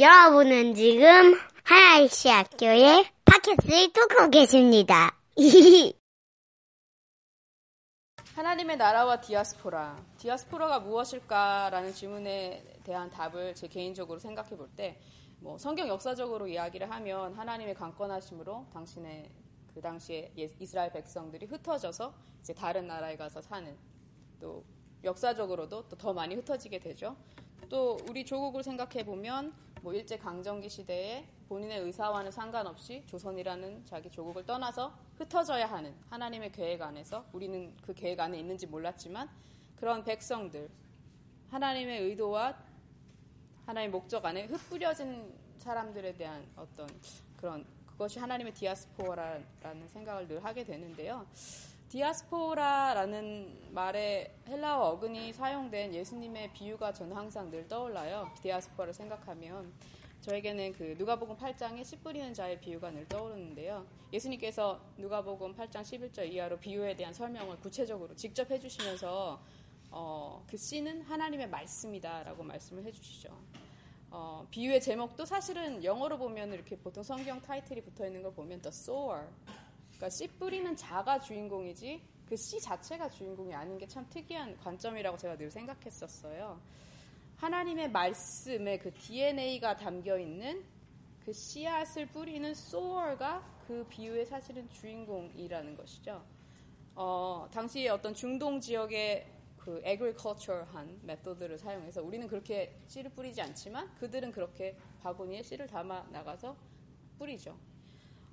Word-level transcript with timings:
여러분은 0.00 0.74
지금 0.74 1.34
하나이시 1.64 2.28
학교에파켓스트를 2.28 3.92
뚫고 3.92 4.30
계십니다. 4.30 5.10
하나님의 8.36 8.76
나라와 8.76 9.20
디아스포라. 9.20 9.96
디아스포라가 10.18 10.78
무엇일까라는 10.78 11.92
질문에 11.92 12.78
대한 12.84 13.10
답을 13.10 13.56
제 13.56 13.66
개인적으로 13.66 14.20
생각해 14.20 14.50
볼 14.50 14.68
때, 14.76 15.00
뭐 15.40 15.58
성경 15.58 15.88
역사적으로 15.88 16.46
이야기를 16.46 16.88
하면 16.88 17.34
하나님의 17.34 17.74
강권하심으로 17.74 18.68
당신의 18.72 19.28
그 19.74 19.80
당시에 19.80 20.32
예, 20.38 20.48
이스라엘 20.60 20.92
백성들이 20.92 21.46
흩어져서 21.46 22.14
이제 22.38 22.54
다른 22.54 22.86
나라에 22.86 23.16
가서 23.16 23.42
사는 23.42 23.76
또 24.40 24.64
역사적으로도 25.02 25.88
또 25.88 25.96
더 25.96 26.12
많이 26.12 26.36
흩어지게 26.36 26.78
되죠. 26.78 27.16
또 27.68 27.98
우리 28.08 28.24
조국을 28.24 28.62
생각해 28.62 29.04
보면 29.04 29.52
뭐 29.88 29.94
일제 29.94 30.18
강점기 30.18 30.68
시대에 30.68 31.26
본인의 31.48 31.80
의사와는 31.80 32.30
상관없이 32.30 33.02
조선이라는 33.06 33.86
자기 33.86 34.10
조국을 34.10 34.44
떠나서 34.44 34.92
흩어져야 35.16 35.64
하는 35.64 35.94
하나님의 36.10 36.52
계획 36.52 36.82
안에서 36.82 37.24
우리는 37.32 37.74
그 37.80 37.94
계획 37.94 38.20
안에 38.20 38.38
있는지 38.38 38.66
몰랐지만 38.66 39.30
그런 39.76 40.04
백성들 40.04 40.68
하나님의 41.48 42.02
의도와 42.02 42.54
하나님의 43.64 43.88
목적 43.90 44.22
안에 44.26 44.44
흩뿌려진 44.44 45.32
사람들에 45.56 46.12
대한 46.18 46.46
어떤 46.54 46.86
그런 47.38 47.64
그것이 47.86 48.18
하나님의 48.18 48.52
디아스포라라는 48.52 49.88
생각을 49.88 50.28
늘 50.28 50.44
하게 50.44 50.64
되는데요. 50.64 51.24
디아스포라라는 51.88 53.68
말에 53.72 54.34
헬라어 54.46 54.90
어근이 54.90 55.32
사용된 55.32 55.94
예수님의 55.94 56.52
비유가 56.52 56.92
저는 56.92 57.16
항상 57.16 57.50
늘 57.50 57.66
떠올라요. 57.66 58.28
디아스포라를 58.42 58.92
생각하면 58.92 59.72
저에게는 60.20 60.72
그 60.74 60.94
누가복음 60.98 61.38
8장에 61.38 61.82
씨 61.84 61.96
뿌리는 62.00 62.34
자의 62.34 62.60
비유가 62.60 62.90
늘 62.90 63.08
떠오르는데요. 63.08 63.86
예수님께서 64.12 64.78
누가복음 64.98 65.54
8장 65.56 65.80
11절 65.82 66.30
이하로 66.30 66.58
비유에 66.58 66.94
대한 66.94 67.14
설명을 67.14 67.56
구체적으로 67.60 68.14
직접 68.16 68.50
해주시면서 68.50 69.40
어, 69.90 70.44
그 70.46 70.58
씨는 70.58 71.02
하나님의 71.02 71.48
말씀이다라고 71.48 72.42
말씀을 72.42 72.84
해주시죠. 72.84 73.30
어, 74.10 74.46
비유의 74.50 74.82
제목도 74.82 75.24
사실은 75.24 75.82
영어로 75.82 76.18
보면 76.18 76.52
이렇게 76.52 76.76
보통 76.76 77.02
성경 77.02 77.40
타이틀이 77.40 77.80
붙어 77.80 78.06
있는 78.06 78.22
걸 78.22 78.32
보면 78.34 78.60
The 78.60 78.68
Sower 78.74 79.24
그러니까 79.98 80.10
씨 80.10 80.28
뿌리는 80.28 80.74
자가 80.76 81.18
주인공이지 81.20 82.00
그 82.28 82.36
씨 82.36 82.60
자체가 82.60 83.08
주인공이 83.10 83.54
아닌 83.54 83.78
게 83.78 83.86
참 83.86 84.06
특이한 84.10 84.56
관점이라고 84.58 85.16
제가 85.16 85.36
늘 85.38 85.50
생각했었어요. 85.50 86.60
하나님의 87.36 87.90
말씀에 87.90 88.78
그 88.78 88.92
DNA가 88.92 89.76
담겨 89.76 90.18
있는 90.18 90.62
그 91.24 91.32
씨앗을 91.32 92.06
뿌리는 92.06 92.52
소월과 92.54 93.64
그 93.66 93.86
비유의 93.88 94.26
사실은 94.26 94.68
주인공이라는 94.70 95.74
것이죠. 95.76 96.22
어, 96.94 97.48
당시 97.50 97.88
어떤 97.88 98.12
중동 98.12 98.60
지역의 98.60 99.26
그 99.56 99.80
agriculture한 99.86 101.00
메소드를 101.04 101.56
사용해서 101.56 102.02
우리는 102.02 102.26
그렇게 102.28 102.74
씨를 102.88 103.10
뿌리지 103.12 103.40
않지만 103.40 103.94
그들은 103.94 104.30
그렇게 104.32 104.76
바구니에 105.00 105.42
씨를 105.42 105.66
담아 105.66 106.08
나가서 106.10 106.54
뿌리죠. 107.18 107.56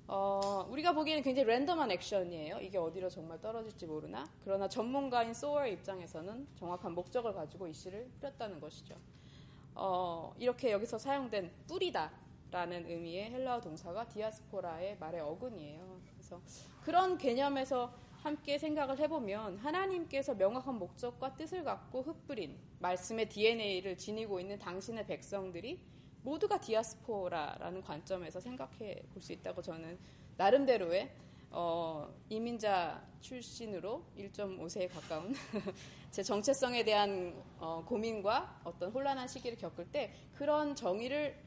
어, 0.08 0.64
우리가 0.70 0.92
보기에는 0.92 1.22
굉장히 1.22 1.48
랜덤한 1.48 1.90
액션이에요. 1.90 2.60
이게 2.60 2.78
어디로 2.78 3.10
정말 3.10 3.40
떨어질지 3.40 3.86
모르나. 3.86 4.24
그러나 4.44 4.68
전문가인 4.68 5.34
소어의 5.34 5.72
입장에서는 5.74 6.46
정확한 6.54 6.92
목적을 6.94 7.34
가지고 7.34 7.66
이 7.66 7.72
시를 7.72 8.08
뿌렸다는 8.20 8.60
것이죠. 8.60 8.94
어, 9.74 10.32
이렇게 10.38 10.70
여기서 10.70 10.98
사용된 10.98 11.50
뿌리다라는 11.66 12.88
의미의 12.88 13.32
헬라어 13.32 13.60
동사가 13.60 14.06
디아스포라의 14.08 14.98
말의 15.00 15.20
어근이에요. 15.22 15.96
그래서 16.14 16.40
그런 16.82 17.18
개념에서 17.18 17.92
함께 18.22 18.58
생각을 18.58 18.98
해보면 19.00 19.58
하나님께서 19.58 20.34
명확한 20.34 20.78
목적과 20.78 21.34
뜻을 21.34 21.64
갖고 21.64 22.02
흩뿌린 22.02 22.56
말씀의 22.78 23.28
DNA를 23.28 23.96
지니고 23.96 24.38
있는 24.40 24.58
당신의 24.58 25.06
백성들이 25.06 25.80
모두가 26.28 26.58
디아스포라라는 26.60 27.82
관점에서 27.82 28.40
생각해 28.40 29.00
볼 29.12 29.22
수 29.22 29.32
있다고 29.32 29.62
저는 29.62 29.96
나름대로의 30.36 31.08
어, 31.50 32.08
이민자 32.28 33.00
출신으로 33.20 34.02
1.5세에 34.18 34.92
가까운 34.92 35.32
제 36.10 36.22
정체성에 36.24 36.84
대한 36.84 37.32
어, 37.58 37.82
고민과 37.86 38.60
어떤 38.64 38.90
혼란한 38.90 39.28
시기를 39.28 39.56
겪을 39.56 39.86
때 39.92 40.12
그런 40.34 40.74
정의를 40.74 41.45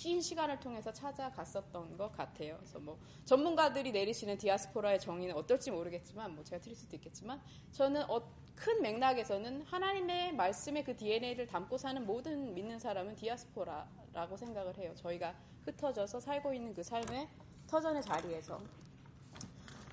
긴 0.00 0.22
시간을 0.22 0.58
통해서 0.60 0.90
찾아갔었던 0.90 1.98
것 1.98 2.16
같아요. 2.16 2.56
그래서 2.56 2.78
뭐 2.78 2.96
전문가들이 3.26 3.92
내리시는 3.92 4.38
디아스포라의 4.38 4.98
정의는 4.98 5.36
어떨지 5.36 5.70
모르겠지만 5.70 6.34
뭐 6.34 6.42
제가 6.42 6.58
틀릴 6.62 6.74
수도 6.74 6.96
있겠지만 6.96 7.38
저는 7.72 8.08
어, 8.10 8.22
큰 8.56 8.80
맥락에서는 8.80 9.60
하나님의 9.66 10.32
말씀의 10.36 10.84
그 10.84 10.96
DNA를 10.96 11.46
담고 11.46 11.76
사는 11.76 12.06
모든 12.06 12.54
믿는 12.54 12.78
사람은 12.78 13.14
디아스포라라고 13.16 14.38
생각을 14.38 14.78
해요. 14.78 14.94
저희가 14.96 15.34
흩어져서 15.66 16.18
살고 16.20 16.54
있는 16.54 16.72
그 16.72 16.82
삶의 16.82 17.28
터전의 17.66 18.00
자리에서 18.02 18.58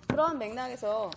그런 0.08 0.38
맥락에서 0.40 1.12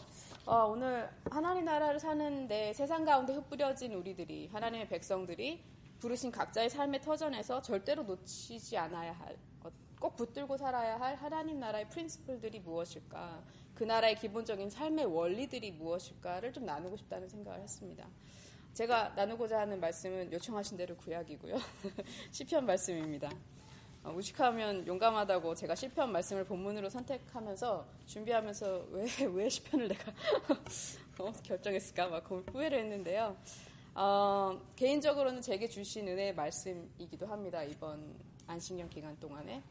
어, 0.46 0.56
오늘 0.64 1.08
하나님 1.30 1.64
나라를 1.64 2.00
사는데 2.00 2.72
세상 2.72 3.04
가운데 3.04 3.34
흩뿌려진 3.34 3.92
우리들이 3.94 4.48
하나님의 4.52 4.88
백성들이 4.88 5.62
부르신 6.00 6.32
각자의 6.32 6.70
삶의 6.70 7.02
터전에서 7.02 7.60
절대로 7.62 8.02
놓치지 8.02 8.76
않아야 8.78 9.12
할 9.12 9.36
것, 9.62 9.72
꼭 10.00 10.16
붙들고 10.16 10.56
살아야 10.56 10.98
할 10.98 11.14
하나님 11.14 11.60
나라의 11.60 11.88
프린스플들이 11.90 12.60
무엇일까, 12.60 13.42
그 13.74 13.84
나라의 13.84 14.16
기본적인 14.16 14.70
삶의 14.70 15.04
원리들이 15.04 15.72
무엇일까를 15.72 16.52
좀 16.52 16.64
나누고 16.64 16.96
싶다는 16.96 17.28
생각을 17.28 17.60
했습니다. 17.60 18.08
제가 18.72 19.10
나누고자 19.10 19.60
하는 19.60 19.78
말씀은 19.80 20.32
요청하신 20.32 20.76
대로 20.78 20.96
구약이고요. 20.96 21.56
시편 22.32 22.66
말씀입니다. 22.66 23.28
어, 24.02 24.12
무식하면 24.12 24.86
용감하다고 24.86 25.54
제가 25.56 25.74
시편 25.74 26.10
말씀을 26.12 26.44
본문으로 26.44 26.88
선택하면서 26.88 27.86
준비하면서 28.06 28.86
왜왜 28.92 29.48
시편을 29.50 29.88
내가 29.88 30.12
어, 31.18 31.32
결정했을까 31.42 32.08
막 32.08 32.30
후회를 32.30 32.78
했는데요. 32.78 33.36
어, 33.94 34.58
개인적으로는 34.76 35.42
제게 35.42 35.68
주신 35.68 36.06
은혜의 36.08 36.34
말씀이기도 36.34 37.26
합니다. 37.26 37.62
이번 37.64 38.14
안식년 38.46 38.88
기간 38.88 39.18
동안에 39.18 39.62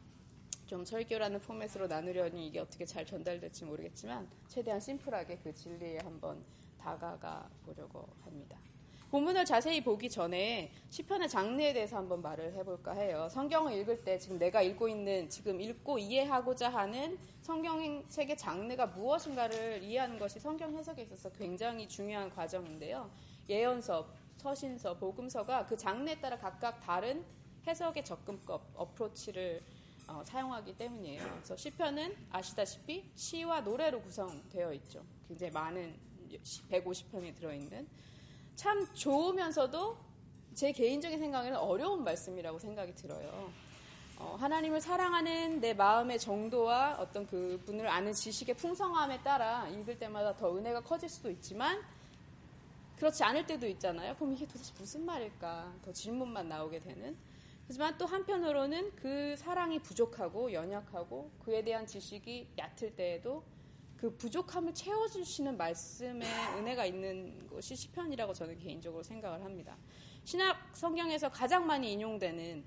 좀 0.66 0.84
설교라는 0.84 1.40
포맷으로 1.40 1.86
나누려니 1.86 2.46
이게 2.46 2.60
어떻게 2.60 2.84
잘 2.84 3.04
전달될지 3.06 3.64
모르겠지만 3.64 4.28
최대한 4.48 4.78
심플하게 4.78 5.38
그 5.42 5.54
진리에 5.54 5.98
한번 6.02 6.44
다가가 6.80 7.48
보려고 7.64 8.08
합니다. 8.24 8.58
본문을 9.10 9.44
자세히 9.44 9.82
보기 9.82 10.08
전에 10.08 10.70
시편의 10.90 11.28
장르에 11.28 11.72
대해서 11.72 11.96
한번 11.96 12.22
말을 12.22 12.54
해볼까 12.54 12.92
해요. 12.92 13.26
성경을 13.28 13.72
읽을 13.78 14.04
때 14.04 14.18
지금 14.18 14.38
내가 14.38 14.62
읽고 14.62 14.86
있는 14.88 15.28
지금 15.28 15.60
읽고 15.60 15.98
이해하고자 15.98 16.68
하는 16.68 17.18
성경책의 17.42 18.36
장르가 18.36 18.86
무엇인가를 18.86 19.82
이해하는 19.82 20.16
것이 20.20 20.38
성경 20.38 20.76
해석에 20.76 21.02
있어서 21.02 21.28
굉장히 21.30 21.88
중요한 21.88 22.30
과정인데요. 22.30 23.10
예언서, 23.48 24.08
서신서, 24.38 24.98
복음서가 24.98 25.66
그 25.66 25.76
장르에 25.76 26.20
따라 26.20 26.36
각각 26.38 26.80
다른 26.80 27.24
해석의 27.66 28.04
접근법, 28.04 28.72
어프로치를 28.74 29.62
어, 30.08 30.24
사용하기 30.24 30.76
때문이에요. 30.76 31.22
그래서 31.34 31.56
시편은 31.56 32.16
아시다시피 32.30 33.10
시와 33.14 33.60
노래로 33.60 34.02
구성되어 34.02 34.72
있죠. 34.74 35.04
굉장히 35.28 35.52
많은 35.52 35.96
150편이 36.70 37.34
들어있는 37.36 37.86
참 38.56 38.92
좋으면서도 38.94 39.96
제 40.54 40.72
개인적인 40.72 41.18
생각에는 41.18 41.56
어려운 41.58 42.02
말씀이라고 42.04 42.58
생각이 42.58 42.94
들어요. 42.94 43.52
어, 44.18 44.36
하나님을 44.38 44.80
사랑하는 44.80 45.60
내 45.60 45.74
마음의 45.74 46.18
정도와 46.18 46.96
어떤 46.98 47.26
그분을 47.26 47.86
아는 47.88 48.12
지식의 48.12 48.56
풍성함에 48.56 49.22
따라 49.22 49.68
읽을 49.68 49.98
때마다 49.98 50.36
더 50.36 50.56
은혜가 50.56 50.80
커질 50.82 51.08
수도 51.08 51.30
있지만 51.30 51.80
그렇지 53.00 53.24
않을 53.24 53.46
때도 53.46 53.66
있잖아요. 53.66 54.14
그럼 54.16 54.34
이게 54.34 54.46
도대체 54.46 54.74
무슨 54.78 55.06
말일까? 55.06 55.74
더 55.80 55.90
질문만 55.90 56.50
나오게 56.50 56.80
되는. 56.80 57.16
하지만 57.66 57.96
또 57.96 58.04
한편으로는 58.04 58.94
그 58.94 59.34
사랑이 59.38 59.78
부족하고 59.80 60.52
연약하고 60.52 61.30
그에 61.42 61.64
대한 61.64 61.86
지식이 61.86 62.48
얕을 62.58 62.94
때에도 62.96 63.42
그 63.96 64.14
부족함을 64.18 64.74
채워주시는 64.74 65.56
말씀의 65.56 66.28
은혜가 66.58 66.84
있는 66.84 67.46
것이 67.48 67.74
시편이라고 67.74 68.34
저는 68.34 68.58
개인적으로 68.58 69.02
생각을 69.02 69.42
합니다. 69.42 69.78
신약 70.24 70.76
성경에서 70.76 71.30
가장 71.30 71.66
많이 71.66 71.90
인용되는 71.94 72.62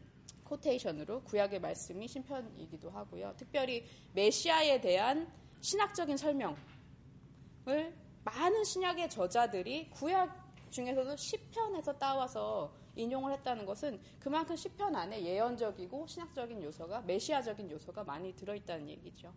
코테이션으로 0.46 1.22
구약의 1.26 1.62
말씀이 1.62 2.08
시편이기도 2.08 2.90
하고요. 2.90 3.36
특별히 3.38 3.86
메시아에 4.14 4.82
대한 4.82 5.32
신학적인 5.62 6.18
설명을 6.18 7.94
많은 8.26 8.64
신약의 8.64 9.10
저자들이 9.10 9.90
구약 9.90 10.42
중에서도 10.70 11.16
시편에서 11.16 11.98
따와서 12.00 12.72
인용을 12.96 13.34
했다는 13.34 13.66
것은 13.66 14.00
그만큼 14.20 14.56
시편 14.56 14.96
안에 14.96 15.24
예언적이고 15.24 16.08
신학적인 16.08 16.62
요소가 16.64 17.02
메시아적인 17.02 17.70
요소가 17.72 18.04
많이 18.04 18.36
들어있다는 18.36 18.88
얘기죠. 18.90 19.34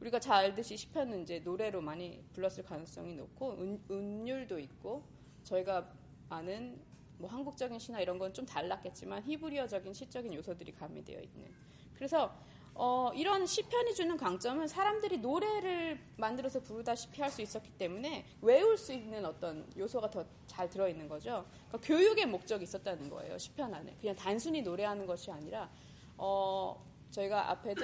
우리가 0.00 0.20
잘 0.20 0.44
알듯이 0.46 0.76
시편은 0.76 1.22
이제 1.22 1.38
노래로 1.40 1.80
많이 1.80 2.22
불렀을 2.34 2.64
가능성이 2.64 3.14
높고 3.14 3.52
은, 3.52 3.82
은율도 3.90 4.58
있고 4.58 5.04
저희가 5.44 5.90
아는 6.28 6.78
뭐 7.18 7.30
한국적인 7.30 7.78
시나 7.78 8.00
이런 8.00 8.18
건 8.18 8.34
좀 8.34 8.44
달랐겠지만 8.44 9.22
히브리어적인 9.24 9.94
시적인 9.94 10.34
요소들이 10.34 10.72
가미되어 10.72 11.20
있는. 11.20 11.50
그래서 11.94 12.34
어, 12.78 13.10
이런 13.14 13.46
시편이 13.46 13.94
주는 13.94 14.18
강점은 14.18 14.68
사람들이 14.68 15.18
노래를 15.18 15.98
만들어서 16.18 16.60
부르다시피 16.60 17.22
할 17.22 17.30
수 17.30 17.42
있었기 17.42 17.70
때문에 17.76 18.24
외울 18.40 18.78
수 18.78 18.92
있는 18.92 19.24
어떤 19.24 19.66
요소가 19.76 20.08
더 20.10 20.24
잘 20.46 20.70
들어있는 20.70 21.06
거죠. 21.06 21.44
그러니까 21.68 21.86
교육의 21.88 22.24
목적이 22.26 22.64
있었다는 22.64 23.10
거예요. 23.10 23.36
시편 23.36 23.74
안에. 23.74 23.94
그냥 24.00 24.16
단순히 24.16 24.62
노래하는 24.62 25.04
것이 25.04 25.30
아니라, 25.30 25.68
어, 26.16 26.82
저희가 27.10 27.50
앞에도 27.50 27.82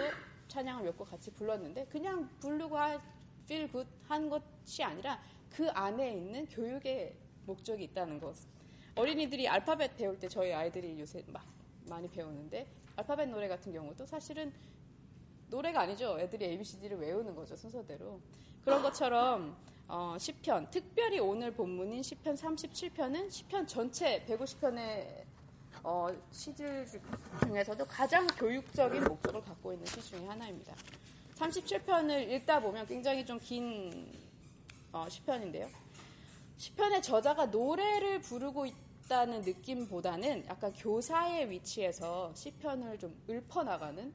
찬양을 0.49 0.85
몇곡 0.85 1.11
같이 1.11 1.31
불렀는데 1.33 1.85
그냥 1.91 2.31
부르고 2.38 2.75
feel 3.45 3.71
good 3.71 3.87
한 4.09 4.31
것이 4.31 4.83
아니라 4.83 5.21
그 5.50 5.69
안에 5.71 6.12
있는 6.12 6.47
교육의 6.47 7.15
목적이 7.45 7.85
있다는 7.85 8.19
것. 8.19 8.37
어린이들이 8.95 9.49
알파벳 9.49 9.95
배울 9.99 10.19
때 10.19 10.29
저희 10.31 10.53
아이들이 10.55 10.99
요새 10.99 11.23
막 11.27 11.45
많이 11.88 12.08
배우는데 12.08 12.67
알파벳 12.96 13.29
노래 13.31 13.49
같은 13.49 13.73
경우도 13.73 14.06
사실은 14.06 14.52
노래가 15.49 15.81
아니죠. 15.82 16.19
애들이 16.19 16.46
ABCD를 16.46 16.99
외우는 16.99 17.34
거죠 17.34 17.56
순서대로. 17.56 18.20
그런 18.64 18.82
것처럼 18.82 19.56
어, 19.88 20.14
0편 20.17 20.70
특별히 20.70 21.19
오늘 21.19 21.52
본문인 21.52 21.99
1 21.99 22.02
0편 22.02 22.37
37편은 22.37 23.14
1 23.25 23.29
0편 23.49 23.69
전체 23.69 24.25
150편의 24.26 25.23
어, 25.84 26.08
시들 26.31 26.87
중에서도 27.44 27.85
가장 27.87 28.26
교육적인 28.38 29.05
목적을 29.05 29.43
갖고 29.43 29.73
있는 29.73 29.85
시중에 29.87 30.26
하나입니다. 30.26 30.75
37편을 31.37 32.31
읽다 32.31 32.61
보면 32.61 32.87
굉장히 32.87 33.26
좀긴 33.26 34.11
어, 34.93 35.06
시편인데요. 35.08 35.69
시편의 36.56 37.02
저자가 37.02 37.46
노래를 37.46 38.20
부르고 38.20 38.67
있, 38.67 38.75
있다는 39.06 39.40
느낌보다는 39.43 40.46
약간 40.46 40.72
교사의 40.72 41.49
위치에서 41.50 42.34
시편을 42.34 42.99
좀 42.99 43.16
읊어나가는 43.28 44.12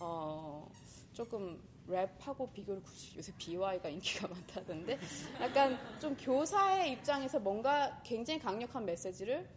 어, 0.00 0.70
조금 1.12 1.60
랩하고 1.88 2.52
비교를 2.52 2.82
굳이 2.82 3.14
요새 3.16 3.32
BY가 3.38 3.88
인기가 3.88 4.26
많다던데 4.28 4.98
약간 5.40 5.78
좀 6.00 6.16
교사의 6.16 6.92
입장에서 6.92 7.38
뭔가 7.40 8.00
굉장히 8.04 8.40
강력한 8.40 8.84
메시지를 8.84 9.48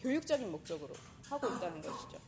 교육적인 0.00 0.50
목적으로 0.50 0.94
하고 1.24 1.48
있다는 1.48 1.80
것이죠. 1.80 2.18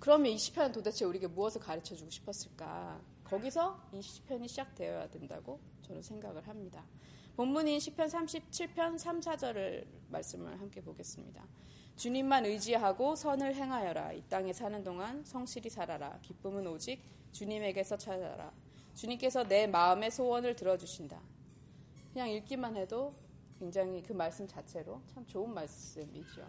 그러면 0.00 0.32
이 0.32 0.38
시편은 0.38 0.72
도대체 0.72 1.04
우리에게 1.04 1.26
무엇을 1.28 1.60
가르쳐 1.60 1.94
주고 1.94 2.10
싶었을까? 2.10 2.98
거기서 3.24 3.78
이 3.92 4.00
시편이 4.02 4.48
시작되어야 4.48 5.08
된다고 5.10 5.60
저는 5.82 6.02
생각을 6.02 6.46
합니다. 6.48 6.82
본문인 7.36 7.78
10편 7.78 8.08
37편 8.08 8.98
3, 8.98 9.20
4절을 9.20 9.86
말씀을 10.08 10.60
함께 10.60 10.80
보겠습니다. 10.82 11.42
주님만 11.96 12.44
의지하고 12.46 13.14
선을 13.16 13.54
행하여라. 13.54 14.12
이 14.12 14.22
땅에 14.28 14.52
사는 14.52 14.82
동안 14.82 15.24
성실히 15.24 15.70
살아라. 15.70 16.18
기쁨은 16.22 16.66
오직 16.66 17.00
주님에게서 17.32 17.96
찾아라. 17.96 18.52
주님께서 18.94 19.44
내 19.44 19.66
마음의 19.66 20.10
소원을 20.10 20.56
들어주신다. 20.56 21.20
그냥 22.12 22.28
읽기만 22.30 22.76
해도 22.76 23.14
굉장히 23.58 24.02
그 24.02 24.12
말씀 24.12 24.46
자체로 24.46 25.00
참 25.06 25.24
좋은 25.26 25.52
말씀이죠. 25.54 26.44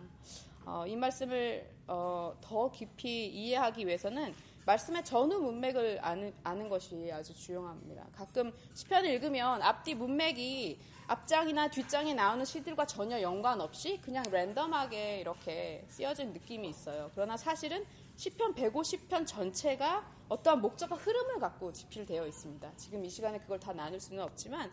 어, 0.66 0.86
이 0.88 0.96
말씀을 0.96 1.70
어, 1.88 2.34
더 2.42 2.70
깊이 2.72 3.28
이해하기 3.28 3.86
위해서는 3.86 4.34
말씀의 4.66 5.04
전후 5.04 5.40
문맥을 5.42 6.00
아는, 6.02 6.34
아는 6.44 6.70
것이 6.70 7.10
아주 7.12 7.34
중요합니다. 7.34 8.08
가끔 8.16 8.52
시편을 8.74 9.10
읽으면 9.12 9.62
앞뒤 9.62 9.96
문맥이 9.96 10.80
앞장이나 11.08 11.70
뒷장에 11.70 12.14
나오는 12.14 12.46
시들과 12.46 12.86
전혀 12.86 13.22
연관없이 13.22 14.00
그냥 14.02 14.24
랜덤하게 14.30 15.20
이렇게 15.20 15.84
쓰여진 15.90 16.32
느낌이 16.34 16.70
있어요. 16.70 17.10
그러나 17.14 17.36
사실은 17.38 17.86
시편 18.16 18.54
150편 18.56 19.26
전체가 19.26 20.06
어떠한 20.30 20.62
목적과 20.62 20.96
흐름을 20.96 21.40
갖고 21.40 21.74
집필되어 21.74 22.26
있습니다. 22.28 22.72
지금 22.78 23.04
이 23.04 23.10
시간에 23.10 23.40
그걸 23.40 23.60
다 23.60 23.74
나눌 23.74 24.00
수는 24.00 24.24
없지만 24.24 24.72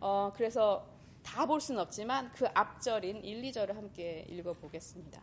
어, 0.00 0.32
그래서 0.34 0.84
다 1.22 1.46
볼 1.46 1.60
수는 1.60 1.80
없지만 1.80 2.32
그 2.32 2.46
앞절인 2.52 3.22
1, 3.22 3.42
2절을 3.42 3.74
함께 3.74 4.26
읽어보겠습니다. 4.28 5.22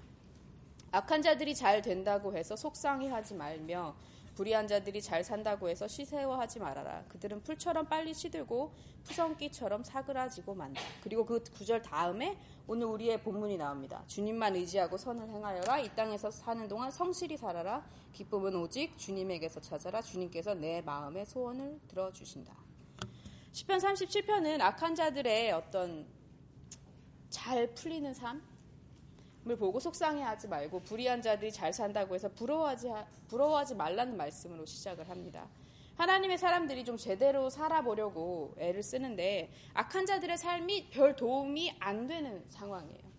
악한 0.92 1.22
자들이 1.22 1.54
잘 1.56 1.82
된다고 1.82 2.36
해서 2.36 2.56
속상해하지 2.56 3.36
말며 3.36 3.96
불의한 4.36 4.68
자들이 4.68 5.02
잘 5.02 5.24
산다고 5.24 5.68
해서 5.68 5.86
시세워하지 5.88 6.60
말아라. 6.60 7.04
그들은 7.10 7.44
풀처럼 7.44 7.88
빨리 7.88 8.14
시들고 8.14 8.74
푸성기처럼 9.04 9.84
사그라지고 9.84 10.56
만다. 10.56 10.82
그리고 11.04 11.26
그 11.26 11.44
구절 11.44 11.82
다음에 11.82 12.38
오늘 12.66 12.88
우리의 12.88 13.22
본문이 13.22 13.58
나옵니다. 13.58 14.02
주님만 14.08 14.56
의지하고 14.56 14.96
선을 14.98 15.28
행하여라. 15.30 15.80
이 15.80 15.90
땅에서 15.94 16.32
사는 16.32 16.66
동안 16.70 16.90
성실히 16.90 17.36
살아라. 17.36 17.86
기쁨은 18.14 18.56
오직 18.56 18.98
주님에게서 18.98 19.60
찾아라. 19.60 20.02
주님께서 20.02 20.54
내 20.56 20.82
마음의 20.82 21.26
소원을 21.26 21.82
들어주신다. 21.90 22.56
10편 23.52 23.78
37편은 23.82 24.62
악한 24.62 24.96
자들의 24.96 25.52
어떤 25.52 26.08
잘 27.30 27.68
풀리는 27.76 28.14
삶, 28.14 28.42
을 29.48 29.56
보고 29.56 29.80
속상해하지 29.80 30.50
말고 30.50 30.82
불의한 30.82 31.22
자들이 31.22 31.52
잘 31.52 31.72
산다고 31.72 32.14
해서 32.14 32.28
부러워하지 32.30 32.90
부러워하지 33.30 33.76
말라는 33.76 34.18
말씀으로 34.18 34.66
시작을 34.66 35.10
합니다. 35.10 35.48
하나님의 35.96 36.38
사람들이 36.38 36.84
좀 36.86 36.98
제대로 36.98 37.50
살아보려고 37.50 38.54
애를 38.58 38.84
쓰는데 38.84 39.50
악한 39.74 40.06
자들의 40.06 40.38
삶이 40.38 40.90
별 40.90 41.16
도움이 41.16 41.76
안 41.80 42.06
되는 42.08 42.44
상황이에요. 42.50 43.10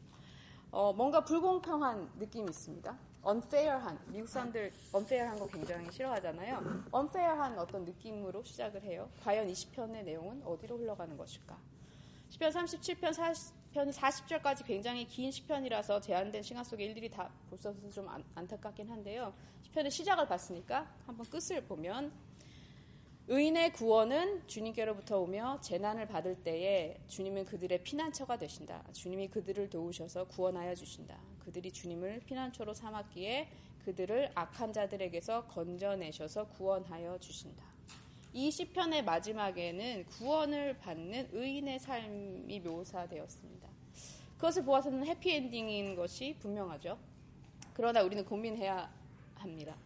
어, 0.73 0.93
뭔가 0.93 1.25
불공평한 1.25 2.11
느낌이 2.19 2.49
있습니다. 2.51 2.97
unfair한 3.27 3.99
미국 4.09 4.29
사람들 4.29 4.73
unfair한 4.95 5.39
거 5.39 5.47
굉장히 5.49 5.91
싫어하잖아요. 5.91 6.63
unfair한 6.95 7.59
어떤 7.59 7.85
느낌으로 7.87 8.43
시작을 8.45 8.83
해요. 8.83 9.11
과연 9.25 9.49
이 9.51 9.55
시편의 9.55 10.05
내용은 10.05 10.43
어디로 10.45 10.77
흘러가는 10.79 11.15
것일까? 11.17 11.59
시편 12.31 12.53
37편 12.53 13.13
40, 13.13 13.60
시편은 13.73 13.93
40절까지 13.93 14.67
굉장히 14.67 15.07
긴 15.07 15.31
시편이라서 15.31 16.01
제한된 16.01 16.43
시간 16.43 16.65
속에 16.65 16.85
일들이다 16.87 17.31
볼수없서좀 17.51 18.09
안, 18.09 18.25
안타깝긴 18.35 18.89
한데요. 18.91 19.33
시편의 19.63 19.91
시작을 19.93 20.27
봤으니까 20.27 20.93
한번 21.07 21.25
끝을 21.31 21.63
보면 21.65 22.11
의인의 23.29 23.73
구원은 23.75 24.49
주님께로부터 24.49 25.19
오며 25.21 25.61
재난을 25.61 26.07
받을 26.09 26.35
때에 26.43 26.99
주님은 27.07 27.45
그들의 27.45 27.83
피난처가 27.85 28.39
되신다. 28.39 28.83
주님이 28.93 29.29
그들을 29.29 29.71
도우셔서 29.71 30.27
구원하여 30.29 30.75
주신다. 30.75 31.21
그들이 31.45 31.71
주님을 31.71 32.21
피난처로 32.27 32.75
삼았기에 32.75 33.49
그들을 33.85 34.33
악한 34.35 34.73
자들에게서 34.73 35.45
건져내셔서 35.47 36.49
구원하여 36.49 37.19
주신다. 37.19 37.65
이 38.33 38.51
시편의 38.51 39.05
마지막에는 39.05 40.07
구원을 40.07 40.79
받는 40.79 41.31
의인의 41.33 41.79
삶이 41.81 42.61
묘사되었습니다. 42.61 43.60
그것을 44.41 44.65
보아서는 44.65 45.07
해피엔딩인 45.07 45.97
것이 45.97 46.35
분명하죠. 46.41 46.99
그러나 47.75 48.03
우리는 48.03 48.25
고민해야 48.25 48.91
합니다. 49.35 49.77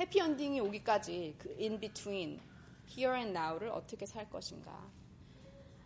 해피엔딩이 0.00 0.58
오기까지 0.60 1.36
그 1.38 1.54
in 1.60 1.78
between, 1.78 2.40
here 2.88 3.14
and 3.16 3.38
now를 3.38 3.68
어떻게 3.68 4.06
살 4.06 4.28
것인가. 4.28 4.90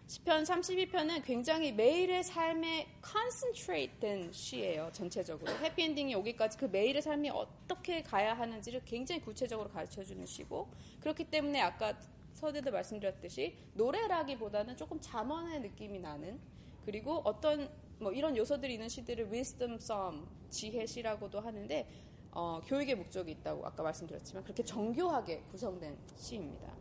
1 0.07 0.25
0편 0.25 0.47
32편은 0.47 1.25
굉장히 1.25 1.73
매일의 1.73 2.25
삶에 2.25 2.87
c 2.87 2.87
c 2.87 2.87
o 2.87 2.87
n 2.87 3.01
컨센트레이트 3.03 4.01
된 4.01 4.33
시예요. 4.33 4.89
전체적으로 4.93 5.53
해피엔딩이 5.59 6.15
오기까지 6.15 6.57
그 6.57 6.65
매일의 6.65 7.03
삶이 7.03 7.29
어떻게 7.29 8.03
가야 8.03 8.33
하는지를 8.33 8.87
굉장히 8.87 9.21
구체적으로 9.21 9.69
가르쳐주는 9.69 10.25
시고 10.25 10.69
그렇기 11.01 11.25
때문에 11.25 11.61
아까 11.61 11.99
서대도 12.33 12.73
말씀드렸듯이 12.73 13.55
노래라기보다는 13.75 14.79
조금 14.79 14.99
잠언의 14.99 15.61
느낌이 15.61 15.99
나는 15.99 16.41
그리고 16.87 17.21
어떤 17.25 17.69
뭐 17.99 18.13
이런 18.13 18.37
요소들이 18.37 18.75
있는 18.75 18.89
시대를 18.89 19.31
wisdom 19.31 19.75
s 19.75 19.93
a 19.93 19.99
m 20.09 20.27
지혜시라고도 20.51 21.41
하는데 21.41 21.87
어, 22.33 22.61
교육의 22.67 22.97
목적이 22.97 23.33
있다고 23.33 23.65
아까 23.67 23.83
말씀드렸지만 23.83 24.43
그렇게 24.43 24.63
정교하게 24.65 25.41
구성된 25.51 25.97
시입니다. 26.17 26.73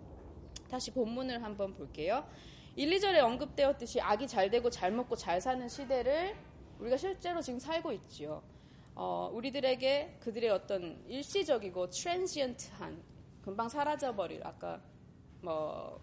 다시 0.70 0.92
본문을 0.92 1.42
한번 1.44 1.76
볼게요. 1.76 2.28
1, 2.76 2.90
2절에 2.98 3.20
언급되었듯이 3.20 4.02
악이 4.02 4.28
잘 4.28 4.50
되고 4.50 4.70
잘 4.72 4.92
먹고 4.92 5.16
잘 5.16 5.40
사는 5.40 5.68
시대를 5.68 6.36
우리가 6.80 6.98
실제로 6.98 7.40
지금 7.42 7.60
살고 7.60 7.92
있지요. 7.94 8.42
어, 8.96 9.30
우리들에게 9.32 10.18
그들의 10.20 10.50
어떤 10.50 11.04
일시적이고 11.08 11.90
트랜지언트한 11.92 13.04
금방 13.44 13.70
사라져버릴 13.70 14.42
아까 14.46 14.82
뭐 15.42 16.00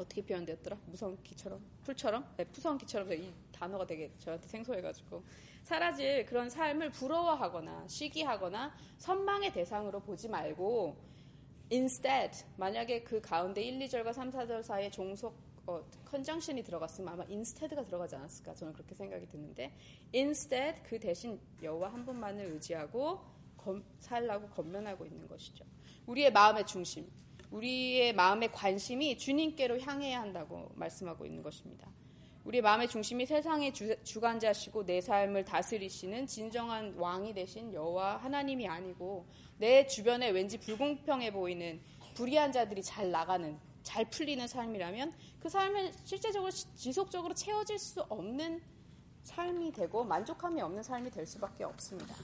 어떻게 0.00 0.22
표현되었더라? 0.24 0.76
무성 0.86 1.16
기처럼? 1.22 1.60
풀처럼? 1.84 2.24
네, 2.36 2.44
푸서 2.44 2.76
기처럼 2.76 3.12
이 3.12 3.30
단어가 3.52 3.86
되게 3.86 4.10
저한테 4.18 4.48
생소해가지고 4.48 5.22
사라질 5.62 6.24
그런 6.24 6.48
삶을 6.48 6.90
부러워하거나 6.92 7.86
시기하거나 7.88 8.74
선망의 8.98 9.52
대상으로 9.52 10.00
보지 10.00 10.28
말고 10.28 10.96
instead 11.70 12.44
만약에 12.56 13.02
그 13.04 13.20
가운데 13.20 13.62
1, 13.62 13.78
2절과 13.80 14.12
3, 14.14 14.30
4절 14.32 14.62
사이에 14.62 14.90
종속 14.90 15.34
어, 15.66 15.82
컨정션이 16.06 16.62
들어갔으면 16.62 17.12
아마 17.12 17.24
instead가 17.28 17.84
들어가지 17.84 18.16
않았을까 18.16 18.54
저는 18.54 18.72
그렇게 18.72 18.94
생각이 18.94 19.28
드는데 19.28 19.70
instead 20.14 20.80
그 20.82 20.98
대신 20.98 21.38
여호와 21.62 21.92
한 21.92 22.04
분만을 22.06 22.44
의지하고 22.46 23.20
살라고 23.98 24.48
건면하고 24.48 25.04
있는 25.04 25.28
것이죠. 25.28 25.66
우리의 26.06 26.32
마음의 26.32 26.64
중심 26.66 27.06
우리의 27.50 28.12
마음의 28.14 28.52
관심이 28.52 29.18
주님께로 29.18 29.80
향해야 29.80 30.20
한다고 30.20 30.70
말씀하고 30.74 31.26
있는 31.26 31.42
것입니다. 31.42 31.88
우리의 32.44 32.62
마음의 32.62 32.88
중심이 32.88 33.26
세상의 33.26 33.72
주, 33.74 34.20
관자시고내 34.20 35.00
삶을 35.00 35.44
다스리시는 35.44 36.26
진정한 36.26 36.94
왕이 36.96 37.34
되신 37.34 37.72
여호와 37.72 38.16
하나님이 38.18 38.66
아니고 38.68 39.26
내 39.58 39.86
주변에 39.86 40.30
왠지 40.30 40.58
불공평해 40.58 41.32
보이는 41.32 41.80
불의한 42.14 42.52
자들이 42.52 42.82
잘 42.82 43.10
나가는 43.10 43.58
잘 43.82 44.08
풀리는 44.08 44.46
삶이라면 44.46 45.12
그 45.40 45.48
삶을 45.48 45.92
실제적으로 46.04 46.50
지속적으로 46.50 47.34
채워질 47.34 47.78
수 47.78 48.00
없는 48.02 48.62
삶이 49.24 49.72
되고 49.72 50.04
만족함이 50.04 50.60
없는 50.62 50.82
삶이 50.82 51.10
될 51.10 51.26
수밖에 51.26 51.64
없습니다. 51.64 52.14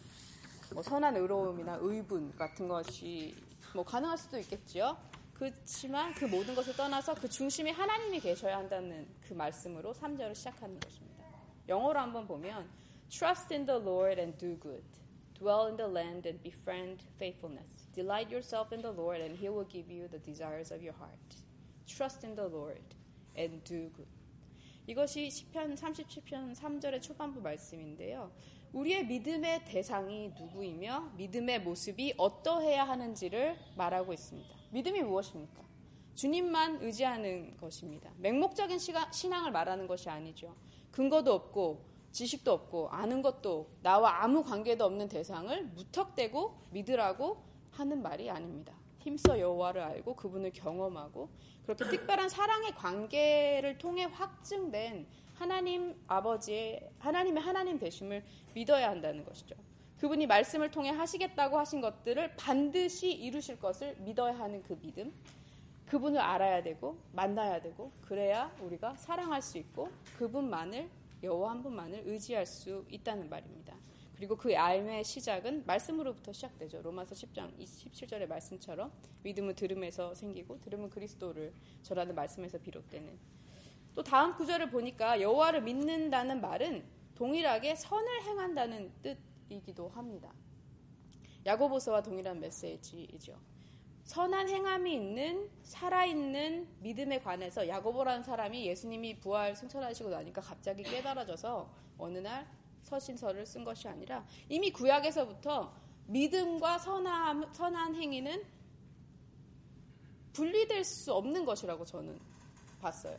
뭐 0.73 0.83
선한 0.83 1.17
의로움이나 1.17 1.79
의분 1.81 2.35
같은 2.37 2.69
것이 2.69 3.35
뭐 3.75 3.85
가능할 3.85 4.17
수도 4.17 4.39
있겠지요. 4.39 4.97
그렇지만 5.39 6.15
그 6.15 6.25
모든 6.25 6.55
것을 6.55 6.75
떠나서 6.75 7.15
그 7.15 7.29
중심에 7.29 7.71
하나님이 7.71 8.21
계셔야 8.21 8.57
한다는 8.57 9.07
그 9.21 9.35
말씀으로 9.35 9.93
3절을 9.93 10.35
시작하는 10.35 10.81
것입니다. 10.81 11.25
영어로 11.69 12.01
한번 12.01 12.27
보면 12.27 12.67
Trust 13.11 13.53
in 13.55 13.67
the 13.67 13.79
Lord 13.79 14.19
and 14.19 14.39
do 14.39 14.59
good. 14.59 14.83
Dwell 15.35 15.67
in 15.67 15.77
the 15.77 15.91
land 15.91 16.27
and 16.27 16.43
befriend 16.43 17.05
faithfulness. 17.17 17.69
Delight 17.95 18.31
yourself 18.33 18.73
in 18.75 18.81
the 18.81 18.91
Lord 18.95 19.21
and 19.21 19.37
he 19.39 19.49
will 19.51 19.69
give 19.69 19.93
you 19.93 20.09
the 20.09 20.19
desires 20.25 20.73
of 20.73 20.83
your 20.83 20.97
heart. 20.97 21.21
Trust 21.87 22.27
in 22.27 22.35
the 22.35 22.49
Lord 22.49 22.83
and 23.37 23.63
do 23.65 23.91
good. 23.95 24.09
이것이 24.87 25.29
10편 25.29 25.77
37편 25.77 26.55
3절의 26.57 27.03
초반부 27.03 27.43
말씀인데요. 27.43 28.33
우리의 28.73 29.05
믿음의 29.07 29.65
대상이 29.67 30.31
누구이며 30.37 31.13
믿음의 31.19 31.61
모습이 31.63 32.15
어떠해야 32.17 32.85
하는지를 32.85 33.57
말하고 33.77 34.13
있습니다. 34.15 34.57
믿음이 34.71 35.03
무엇입니까? 35.03 35.63
주님만 36.15 36.79
의지하는 36.83 37.57
것입니다. 37.57 38.11
맹목적인 38.19 38.79
시가, 38.79 39.13
신앙을 39.13 39.53
말하는 39.53 39.87
것이 39.87 40.09
아니죠. 40.09 40.55
근거도 40.91 41.33
없고 41.33 41.85
지식도 42.13 42.51
없고 42.51 42.89
아는 42.91 43.21
것도 43.21 43.69
나와 43.83 44.23
아무 44.23 44.43
관계도 44.43 44.85
없는 44.85 45.09
대상을 45.09 45.63
무턱대고 45.67 46.57
믿으라고 46.71 47.43
하는 47.73 48.03
말이 48.03 48.31
아닙니다. 48.31 48.75
힘써 48.99 49.39
여호와를 49.39 49.83
알고 49.83 50.17
그분을 50.17 50.53
경험하고 50.53 51.29
그렇게 51.65 51.85
특별한 51.85 52.29
사랑의 52.29 52.73
관계를 52.73 53.77
통해 53.79 54.05
확증된 54.05 55.07
하나님 55.35 55.95
아버지의 56.07 56.91
하나님의 56.99 57.43
하나님 57.43 57.79
되심을 57.79 58.25
믿어야 58.55 58.89
한다는 58.89 59.23
것이죠. 59.25 59.55
그분이 59.99 60.27
말씀을 60.27 60.71
통해 60.71 60.91
하시겠다고 60.91 61.59
하신 61.59 61.81
것들을 61.81 62.35
반드시 62.37 63.13
이루실 63.13 63.59
것을 63.59 63.95
믿어야 64.01 64.39
하는 64.39 64.63
그 64.63 64.79
믿음. 64.79 65.13
그분을 65.87 66.21
알아야 66.21 66.63
되고 66.65 66.99
만나야 67.13 67.63
되고 67.63 67.93
그래야 68.03 68.55
우리가 68.61 68.97
사랑할 68.97 69.41
수 69.41 69.57
있고 69.59 69.89
그분만을 70.19 70.91
여호와 71.23 71.53
한 71.53 71.63
분만을 71.63 72.03
의지할 72.07 72.45
수 72.45 72.85
있다는 72.91 73.31
말입니다. 73.31 73.75
그리고 74.17 74.37
그 74.37 74.55
알매의 74.57 75.05
시작은 75.05 75.65
말씀으로부터 75.67 76.33
시작되죠. 76.33 76.83
로마서 76.83 77.15
10장 77.15 77.57
17절의 77.59 78.27
말씀처럼 78.29 78.91
믿음은 79.23 79.55
들음에서 79.55 80.15
생기고 80.15 80.61
들음은 80.61 80.91
그리스도를 80.91 81.53
전하는 81.83 82.15
말씀에서 82.15 82.59
비롯되는 82.59 83.17
또 83.95 84.03
다음 84.03 84.35
구절을 84.35 84.71
보니까 84.71 85.21
여호와를 85.21 85.63
믿는다는 85.63 86.41
말은 86.41 86.85
동일하게 87.15 87.77
선을 87.77 88.23
행한다는 88.23 88.91
뜻 89.03 89.17
이기도 89.49 89.89
합니다. 89.89 90.33
야고보서와 91.45 92.03
동일한 92.03 92.41
메시지이죠. 92.41 93.37
선한 94.05 94.49
행함이 94.49 94.93
있는 94.95 95.51
살아있는 95.65 96.69
믿음에 96.81 97.19
관해서 97.21 97.67
야고보라는 97.67 98.23
사람이 98.23 98.67
예수님이 98.67 99.19
부활 99.19 99.55
승천하시고 99.57 100.11
나니까 100.11 100.41
갑자기 100.41 100.83
깨달아져서 100.85 101.69
어느 101.99 102.19
날 102.19 102.47
서신서를 102.83 103.47
쓴 103.47 103.65
것이 103.65 103.89
아니라 103.89 104.25
이미 104.49 104.71
구약에서부터 104.73 105.73
믿음과 106.07 106.79
선함, 106.79 107.53
선한 107.53 107.97
행위는 107.97 108.45
분리될 110.35 110.85
수 110.85 111.13
없는 111.13 111.45
것이라고 111.45 111.85
저는 111.85 112.21
봤어요. 112.81 113.17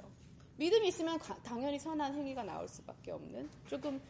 믿음이 0.56 0.88
있으면 0.90 1.20
당연히 1.44 1.80
선한 1.80 2.16
행위가 2.16 2.44
나올 2.44 2.68
수밖에 2.68 3.12
없는 3.12 3.50
조금 3.68 4.02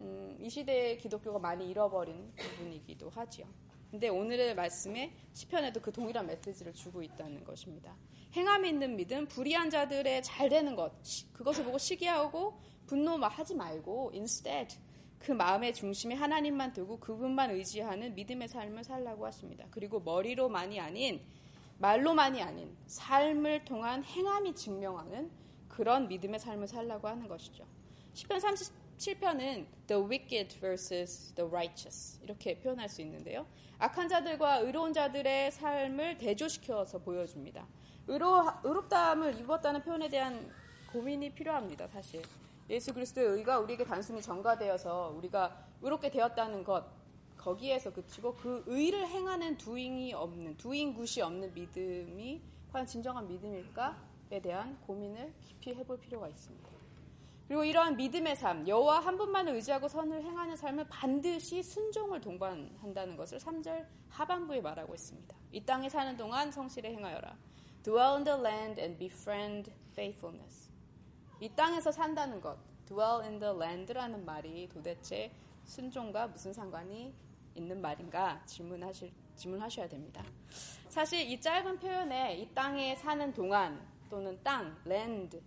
음, 0.00 0.36
이 0.40 0.48
시대의 0.48 0.98
기독교가 0.98 1.38
많이 1.38 1.68
잃어버린 1.68 2.32
부분이기도 2.36 3.10
하지요. 3.10 3.46
근데 3.90 4.08
오늘의 4.08 4.54
말씀에 4.54 5.12
시편에도 5.32 5.80
그 5.80 5.90
동일한 5.90 6.26
메시지를 6.26 6.72
주고 6.74 7.02
있다는 7.02 7.42
것입니다. 7.42 7.96
행함이 8.34 8.68
있는 8.68 8.96
믿음, 8.96 9.26
불의한 9.26 9.70
자들의 9.70 10.22
잘 10.22 10.48
되는 10.50 10.76
것, 10.76 10.92
그것을 11.32 11.64
보고 11.64 11.78
시기하고 11.78 12.58
분노 12.86 13.16
막 13.16 13.28
하지 13.38 13.54
말고 13.54 14.10
instead 14.14 14.76
그 15.18 15.32
마음의 15.32 15.74
중심에 15.74 16.14
하나님만 16.14 16.74
두고 16.74 17.00
그분만 17.00 17.50
의지하는 17.50 18.14
믿음의 18.14 18.48
삶을 18.48 18.84
살라고 18.84 19.24
하십니다. 19.26 19.66
그리고 19.70 20.00
머리로만이 20.00 20.78
아닌 20.80 21.22
말로만이 21.78 22.42
아닌 22.42 22.76
삶을 22.86 23.64
통한 23.64 24.04
행함이 24.04 24.54
증명하는 24.54 25.30
그런 25.68 26.08
믿음의 26.08 26.38
삶을 26.40 26.68
살라고 26.68 27.08
하는 27.08 27.26
것이죠. 27.26 27.64
1편 28.14 28.38
30, 28.40 28.72
7편은 28.98 29.64
The 29.86 30.00
Wicked 30.02 30.58
vs. 30.58 31.32
The 31.36 31.46
Righteous 31.48 32.18
이렇게 32.22 32.58
표현할 32.58 32.88
수 32.88 33.00
있는데요. 33.02 33.46
악한 33.78 34.08
자들과 34.08 34.58
의로운 34.58 34.92
자들의 34.92 35.52
삶을 35.52 36.18
대조시켜서 36.18 36.98
보여줍니다. 36.98 37.64
의로, 38.08 38.44
의롭다함을 38.64 39.38
입었다는 39.38 39.82
표현에 39.82 40.08
대한 40.08 40.50
고민이 40.92 41.30
필요합니다, 41.32 41.86
사실. 41.86 42.22
예수 42.68 42.92
그리스도의 42.92 43.28
의가 43.38 43.60
우리에게 43.60 43.84
단순히 43.84 44.20
전가되어서 44.20 45.14
우리가 45.16 45.64
의롭게 45.80 46.10
되었다는 46.10 46.64
것, 46.64 46.84
거기에서 47.36 47.92
그치고 47.92 48.34
그 48.34 48.64
의를 48.66 49.06
행하는 49.06 49.56
두잉이 49.58 50.12
없는, 50.12 50.56
두잉 50.56 50.94
굿이 50.94 51.20
없는 51.22 51.54
믿음이 51.54 52.42
과연 52.72 52.84
진정한 52.84 53.28
믿음일까에 53.28 54.40
대한 54.42 54.76
고민을 54.80 55.32
깊이 55.40 55.72
해볼 55.72 56.00
필요가 56.00 56.28
있습니다. 56.28 56.77
그리고 57.48 57.64
이러한 57.64 57.96
믿음의 57.96 58.36
삶, 58.36 58.68
여호와 58.68 59.00
한 59.00 59.16
분만을 59.16 59.54
의지하고 59.54 59.88
선을 59.88 60.22
행하는 60.22 60.54
삶은 60.54 60.86
반드시 60.88 61.62
순종을 61.62 62.20
동반한다는 62.20 63.16
것을 63.16 63.38
3절 63.38 63.86
하반부에 64.10 64.60
말하고 64.60 64.94
있습니다. 64.94 65.34
이 65.52 65.64
땅에 65.64 65.88
사는 65.88 66.14
동안 66.18 66.52
성실에 66.52 66.90
행하여라. 66.90 67.38
Dwell 67.84 68.12
in 68.16 68.24
the 68.24 68.38
land 68.38 68.78
and 68.78 68.98
befriend 68.98 69.72
faithfulness. 69.92 70.70
이 71.40 71.48
땅에서 71.48 71.90
산다는 71.90 72.38
것, 72.42 72.58
dwell 72.84 73.22
in 73.22 73.38
the 73.40 73.54
land라는 73.56 74.26
말이 74.26 74.68
도대체 74.68 75.32
순종과 75.64 76.26
무슨 76.26 76.52
상관이 76.52 77.14
있는 77.54 77.80
말인가 77.80 78.42
질문하실, 78.44 79.10
질문하셔야 79.36 79.88
됩니다. 79.88 80.22
사실 80.90 81.20
이 81.22 81.40
짧은 81.40 81.78
표현에 81.78 82.34
이 82.36 82.52
땅에 82.54 82.94
사는 82.96 83.32
동안 83.32 83.80
또는 84.10 84.38
땅, 84.44 84.76
land, 84.86 85.40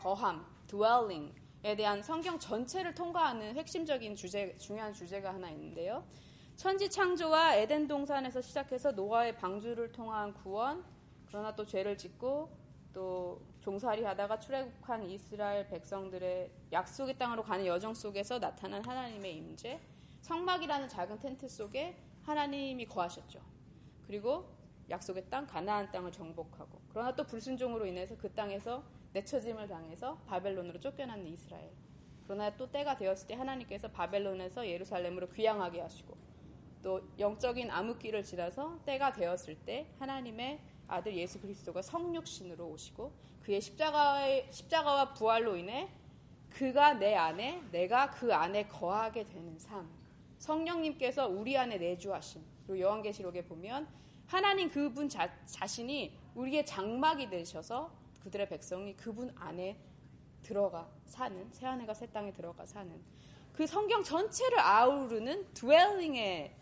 거함, 0.00 0.44
dwelling, 0.66 1.32
에 1.66 1.74
대한 1.74 2.02
성경 2.02 2.38
전체를 2.38 2.94
통과하는 2.94 3.56
핵심적인 3.56 4.14
주제, 4.16 4.54
중요한 4.58 4.92
주제가 4.92 5.32
하나 5.32 5.48
있는데요. 5.48 6.04
천지 6.56 6.90
창조와 6.90 7.54
에덴 7.54 7.88
동산에서 7.88 8.42
시작해서 8.42 8.92
노아의 8.92 9.34
방주를 9.38 9.90
통한 9.90 10.34
구원, 10.34 10.84
그러나 11.26 11.56
또 11.56 11.64
죄를 11.64 11.96
짓고 11.96 12.50
또 12.92 13.40
종살이 13.60 14.04
하다가 14.04 14.40
출애굽한 14.40 15.08
이스라엘 15.08 15.66
백성들의 15.68 16.50
약속의 16.70 17.16
땅으로 17.16 17.42
가는 17.42 17.64
여정 17.64 17.94
속에서 17.94 18.38
나타난 18.38 18.84
하나님의 18.84 19.34
임재, 19.34 19.80
성막이라는 20.20 20.88
작은 20.90 21.18
텐트 21.18 21.48
속에 21.48 21.96
하나님이 22.24 22.84
거하셨죠. 22.84 23.40
그리고 24.06 24.50
약속의 24.90 25.30
땅 25.30 25.46
가나안 25.46 25.90
땅을 25.90 26.12
정복하고 26.12 26.78
그러나 26.90 27.16
또 27.16 27.24
불순종으로 27.26 27.86
인해서 27.86 28.14
그 28.18 28.30
땅에서 28.34 28.82
내처짐을 29.14 29.68
당해서 29.68 30.18
바벨론으로 30.26 30.80
쫓겨난 30.80 31.24
이스라엘. 31.26 31.70
그러나 32.24 32.54
또 32.56 32.68
때가 32.70 32.96
되었을 32.96 33.28
때 33.28 33.34
하나님께서 33.34 33.88
바벨론에서 33.88 34.66
예루살렘으로 34.66 35.28
귀양하게 35.28 35.80
하시고 35.80 36.16
또 36.82 37.00
영적인 37.18 37.70
암흑기를 37.70 38.24
지나서 38.24 38.78
때가 38.84 39.12
되었을 39.12 39.54
때 39.64 39.86
하나님의 40.00 40.58
아들 40.88 41.16
예수 41.16 41.40
그리스도가 41.40 41.80
성육신으로 41.82 42.66
오시고 42.68 43.12
그의 43.42 43.60
십자가의 43.60 44.48
십자가와 44.50 45.12
부활로 45.14 45.56
인해 45.56 45.88
그가 46.50 46.94
내 46.94 47.14
안에 47.14 47.62
내가 47.70 48.10
그 48.10 48.34
안에 48.34 48.66
거하게 48.68 49.26
되는 49.28 49.56
삶. 49.60 49.88
성령님께서 50.38 51.28
우리 51.28 51.56
안에 51.56 51.78
내주하신 51.78 52.42
그리고 52.66 52.80
요한계시록에 52.84 53.44
보면 53.44 53.86
하나님 54.26 54.68
그분 54.70 55.08
자, 55.08 55.30
자신이 55.46 56.18
우리의 56.34 56.66
장막이 56.66 57.30
되셔서 57.30 57.90
그들의 58.24 58.48
백성이 58.48 58.96
그분 58.96 59.30
안에 59.36 59.76
들어가 60.42 60.88
사는 61.04 61.48
새 61.52 61.66
하늘과 61.66 61.94
새 61.94 62.06
땅에 62.06 62.32
들어가 62.32 62.66
사는 62.66 63.00
그 63.52 63.66
성경 63.66 64.02
전체를 64.02 64.58
아우르는 64.58 65.52
dwelling의 65.54 66.56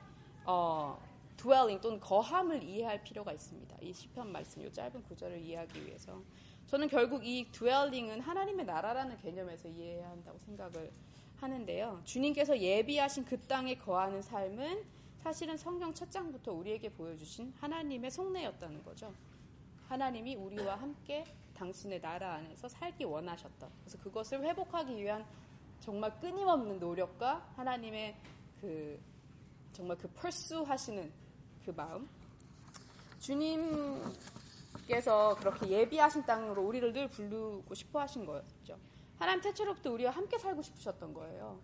어, 0.45 0.99
dwelling 1.37 1.81
또는 1.81 1.99
거함을 2.01 2.63
이해할 2.63 3.03
필요가 3.03 3.33
있습니다. 3.33 3.79
이 3.81 3.93
시편 3.93 4.31
말씀 4.33 4.61
이 4.65 4.71
짧은 4.71 5.03
구절을 5.05 5.41
이해하기 5.41 5.87
위해서 5.87 6.21
저는 6.67 6.89
결국 6.89 7.25
이 7.25 7.49
dwelling은 7.51 8.21
하나님의 8.21 8.67
나라라는 8.67 9.17
개념에서 9.19 9.69
이해해야 9.69 10.11
한다고 10.11 10.39
생각을 10.41 10.91
하는데요. 11.37 12.03
주님께서 12.05 12.59
예비하신 12.59 13.25
그 13.25 13.41
땅에 13.41 13.77
거하는 13.77 14.21
삶은 14.23 14.85
사실은 15.23 15.57
성경 15.57 15.95
첫 15.95 16.11
장부터 16.11 16.53
우리에게 16.53 16.91
보여주신 16.91 17.53
하나님의 17.61 18.11
속내였다는 18.11 18.83
거죠. 18.85 19.13
하나님이 19.89 20.37
우리와 20.37 20.77
함께 20.77 21.25
당신의 21.63 22.01
나라 22.01 22.35
안에서 22.35 22.67
살기 22.69 23.03
원하셨던. 23.05 23.71
그래서 23.85 23.97
그것을 23.99 24.43
회복하기 24.43 24.97
위한 25.01 25.25
정말 25.81 26.13
끊임없는 26.21 26.79
노력과 26.81 27.53
하나님의 27.57 28.15
그 28.61 29.01
정말 29.73 29.97
그 29.99 30.07
펄수 30.09 30.63
하시는 30.65 31.13
그 31.65 31.71
마음. 31.73 32.09
주님께서 33.21 34.01
그렇게 35.37 35.69
예비하신 35.69 36.27
땅으로 36.27 36.65
우리를 36.67 36.93
늘 36.93 37.09
부르고 37.09 37.73
싶어 37.77 38.01
하신 38.01 38.27
거였죠. 38.27 38.77
하나님 39.21 39.41
태초로부터 39.43 39.91
우리와 39.93 40.11
함께 40.11 40.37
살고 40.39 40.63
싶으셨던 40.63 41.15
거예요. 41.15 41.61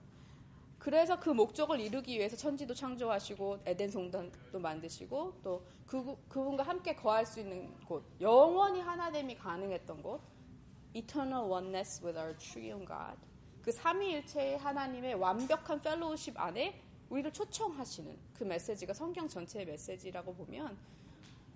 그래서 0.78 1.18
그 1.18 1.30
목적을 1.30 1.80
이루기 1.80 2.16
위해서 2.18 2.37
천지도 2.37 2.73
창조하시고 2.75 3.58
에덴 3.66 3.90
성단도 3.90 4.58
만드시고 4.61 5.40
또 5.42 5.62
그, 5.87 6.16
그분과 6.28 6.62
함께 6.62 6.94
거할 6.94 7.26
수 7.26 7.40
있는 7.40 7.73
곳, 7.85 8.04
영원히 8.20 8.80
하나됨이 8.80 9.37
가능했던 9.37 10.02
곳, 10.02 10.20
eternal 10.94 11.50
oneness 11.50 12.02
with 12.04 12.18
our 12.18 12.37
true 12.38 12.78
God. 12.87 13.18
그 13.62 13.73
삼위일체의 13.73 14.58
하나님의 14.58 15.14
완벽한 15.14 15.80
펠로우십 15.80 16.38
안에 16.38 16.80
우리를 17.11 17.32
초청하시는 17.32 18.16
그 18.35 18.44
메시지가 18.44 18.92
성경 18.94 19.26
전체의 19.26 19.64
메시지라고 19.66 20.35
보면 20.35 20.76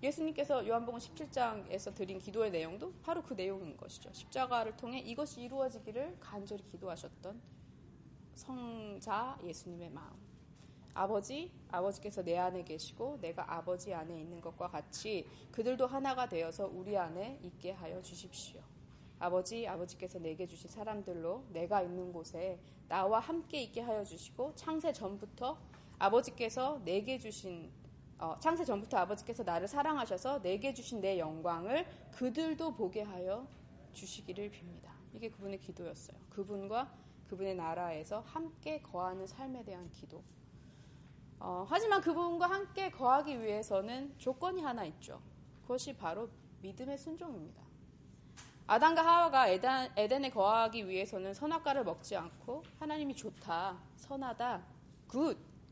예수님께서 0.01 0.67
요한복음 0.67 0.99
17장에서 0.99 1.93
드린 1.95 2.19
기도의 2.19 2.51
내용도 2.51 2.91
바로 3.03 3.23
그 3.23 3.33
내용인 3.35 3.77
것이죠. 3.77 4.09
십자가를 4.11 4.75
통해 4.75 4.99
이것이 4.99 5.41
이루어지기를 5.41 6.17
간절히 6.19 6.63
기도하셨던 6.65 7.39
성자 8.35 9.37
예수님의 9.43 9.89
마음. 9.91 10.11
아버지, 10.95 11.51
아버지께서 11.71 12.23
내 12.23 12.37
안에 12.37 12.63
계시고 12.63 13.17
내가 13.21 13.51
아버지 13.55 13.93
안에 13.93 14.19
있는 14.19 14.39
것과 14.41 14.67
같이 14.69 15.25
그들도 15.51 15.87
하나가 15.87 16.29
되어서 16.29 16.67
우리 16.71 16.97
안에 16.97 17.39
있게 17.43 17.71
하여 17.71 18.01
주십시오. 18.01 18.61
아버지, 19.19 19.67
아버지께서 19.67 20.19
내게 20.19 20.45
주신 20.45 20.69
사람들로 20.69 21.45
내가 21.51 21.81
있는 21.81 22.11
곳에 22.11 22.59
나와 22.87 23.19
함께 23.19 23.61
있게 23.63 23.81
하여 23.81 24.03
주시고 24.03 24.53
창세 24.55 24.91
전부터 24.91 25.57
아버지께서 25.97 26.81
내게 26.83 27.17
주신 27.17 27.71
어, 28.19 28.37
창세 28.39 28.63
전부터 28.63 28.97
아버지께서 28.97 29.43
나를 29.43 29.67
사랑하셔서 29.67 30.41
내게 30.41 30.73
주신 30.73 31.01
내 31.01 31.17
영광을 31.17 31.85
그들도 32.11 32.73
보게 32.75 33.01
하여 33.01 33.47
주시기를 33.93 34.51
빕니다. 34.51 34.89
이게 35.13 35.29
그분의 35.29 35.59
기도였어요. 35.59 36.17
그분과 36.29 36.91
그분의 37.33 37.55
나라에서 37.55 38.19
함께 38.27 38.79
거하는 38.81 39.25
삶에 39.25 39.63
대한 39.63 39.89
기도. 39.91 40.21
어, 41.39 41.65
하지만 41.67 41.99
그분과 42.01 42.47
함께 42.47 42.91
거하기 42.91 43.41
위해서는 43.41 44.13
조건이 44.19 44.61
하나 44.61 44.85
있죠. 44.85 45.19
그것이 45.63 45.93
바로 45.97 46.29
믿음의 46.61 46.95
순종입니다. 46.99 47.61
아담과 48.67 49.03
하와가 49.03 49.47
에덴, 49.49 49.91
에덴에 49.97 50.29
거하기 50.29 50.87
위해서는 50.87 51.33
선악과를 51.33 51.83
먹지 51.85 52.15
않고 52.15 52.61
하나님이 52.79 53.15
좋다, 53.15 53.79
선하다, 53.95 54.63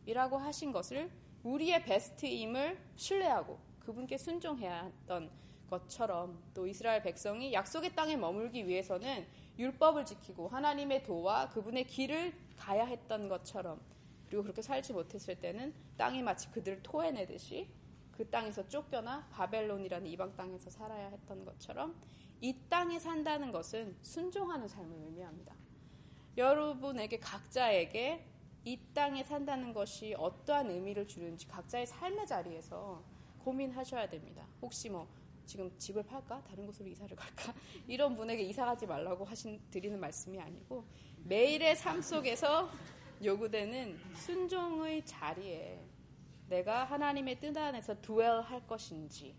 굿이라고 0.06 0.38
하신 0.40 0.72
것을 0.72 1.12
우리의 1.44 1.84
베스트임을 1.86 2.78
신뢰하고 2.96 3.60
그분께 3.82 4.18
순종해야 4.18 4.82
했던 4.84 5.30
것처럼 5.70 6.42
또 6.56 6.66
이스라엘 6.68 7.02
백성이 7.04 7.54
약속의 7.54 7.96
땅에 7.96 8.18
머물기 8.18 8.68
위해서는 8.68 9.26
율법을 9.58 10.06
지키고 10.06 10.48
하나님의 10.48 11.04
도와 11.04 11.50
그분의 11.50 11.86
길을 11.88 12.34
가야 12.58 12.86
했던 12.86 13.28
것처럼 13.28 13.80
그리고 14.28 14.44
그렇게 14.44 14.62
살지 14.62 14.94
못했을 14.94 15.36
때는 15.40 15.74
땅이 15.98 16.22
마치 16.24 16.50
그들을 16.52 16.82
토해내듯이 16.84 17.68
그 18.12 18.30
땅에서 18.30 18.68
쫓겨나 18.68 19.28
바벨론이라는 19.32 20.08
이방 20.08 20.36
땅에서 20.36 20.70
살아야 20.70 21.10
했던 21.10 21.44
것처럼 21.44 21.96
이 22.40 22.56
땅에 22.70 22.98
산다는 23.00 23.52
것은 23.52 23.96
순종하는 24.02 24.68
삶을 24.68 24.96
의미합니다. 25.08 25.54
여러분에게 26.38 27.20
각자에게 27.20 28.26
이 28.64 28.80
땅에 28.94 29.24
산다는 29.24 29.74
것이 29.74 30.14
어떠한 30.18 30.70
의미를 30.72 31.08
주는지 31.08 31.48
각자의 31.48 31.88
삶의 31.88 32.26
자리에서 32.28 33.04
고민하셔야 33.44 34.08
됩니다. 34.08 34.48
혹시 34.62 34.90
뭐 34.90 35.08
지금 35.52 35.70
집을 35.78 36.04
팔까? 36.04 36.42
다른 36.46 36.66
곳으로 36.66 36.88
이사를 36.88 37.14
갈까? 37.14 37.54
이런 37.86 38.16
분에게 38.16 38.42
이사 38.42 38.64
가지 38.66 38.86
말라고 38.88 39.26
하신 39.26 39.60
드리는 39.70 40.00
말씀이 40.00 40.40
아니고 40.40 40.86
매일의 41.26 41.76
삶 41.76 42.02
속에서 42.02 42.70
요구되는 43.22 43.98
순종의 44.16 45.06
자리에 45.06 45.78
내가 46.48 46.86
하나님의 46.86 47.38
뜻 47.42 47.58
안에서 47.58 48.00
두엘 48.00 48.40
할 48.44 48.66
것인지 48.66 49.36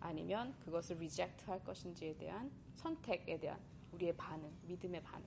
아니면 0.00 0.54
그것을 0.60 0.96
리젝트 0.96 1.44
할 1.44 1.62
것인지에 1.62 2.14
대한 2.16 2.50
선택에 2.76 3.38
대한 3.38 3.58
우리의 3.92 4.16
반응, 4.16 4.50
믿음의 4.62 5.02
반응. 5.02 5.26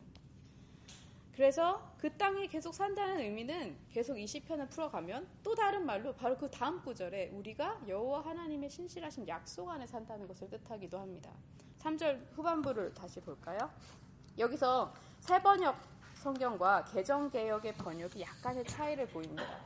그래서 1.33 1.81
그 1.97 2.11
땅에 2.17 2.47
계속 2.47 2.73
산다는 2.73 3.19
의미는 3.19 3.77
계속 3.91 4.17
이 4.19 4.27
시편을 4.27 4.67
풀어가면 4.67 5.27
또 5.43 5.55
다른 5.55 5.85
말로 5.85 6.13
바로 6.13 6.37
그 6.37 6.49
다음 6.51 6.81
구절에 6.81 7.29
우리가 7.29 7.81
여호와 7.87 8.21
하나님의 8.25 8.69
신실하신 8.69 9.27
약속 9.27 9.69
안에 9.69 9.85
산다는 9.85 10.27
것을 10.27 10.49
뜻하기도 10.49 10.99
합니다. 10.99 11.31
3절 11.79 12.33
후반부를 12.35 12.93
다시 12.93 13.19
볼까요? 13.21 13.59
여기서 14.37 14.93
세번역 15.21 15.75
성경과 16.15 16.83
개정개혁의 16.85 17.73
번역이 17.75 18.21
약간의 18.21 18.63
차이를 18.65 19.07
보입니다. 19.07 19.59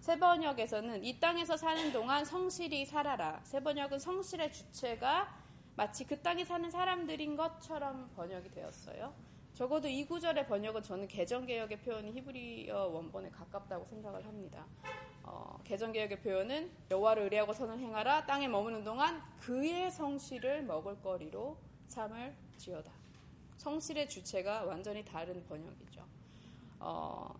세번역에서는 0.00 1.02
이 1.04 1.18
땅에서 1.20 1.56
사는 1.56 1.92
동안 1.92 2.24
성실히 2.24 2.84
살아라. 2.84 3.40
세번역은 3.44 3.98
성실의 3.98 4.52
주체가 4.52 5.34
마치 5.76 6.04
그 6.06 6.20
땅에 6.20 6.44
사는 6.44 6.68
사람들인 6.70 7.36
것처럼 7.36 8.10
번역이 8.16 8.50
되었어요. 8.50 9.14
적어도 9.54 9.86
이 9.86 10.04
구절의 10.04 10.48
번역은 10.48 10.82
저는 10.82 11.06
개정개혁의 11.06 11.78
표현이 11.80 12.10
히브리어 12.10 12.86
원본에 12.86 13.30
가깝다고 13.30 13.84
생각을 13.84 14.26
합니다. 14.26 14.66
어, 15.22 15.56
개정개혁의 15.62 16.20
표현은 16.22 16.70
여호와를 16.90 17.22
의뢰하고 17.22 17.52
선을 17.52 17.78
행하라 17.78 18.26
땅에 18.26 18.48
머무는 18.48 18.82
동안 18.82 19.22
그의 19.38 19.92
성실을 19.92 20.64
먹을거리로 20.64 21.56
삶을 21.86 22.34
지어다. 22.56 22.92
성실의 23.58 24.08
주체가 24.08 24.64
완전히 24.64 25.04
다른 25.04 25.44
번역이죠. 25.46 26.04
어, 26.80 27.32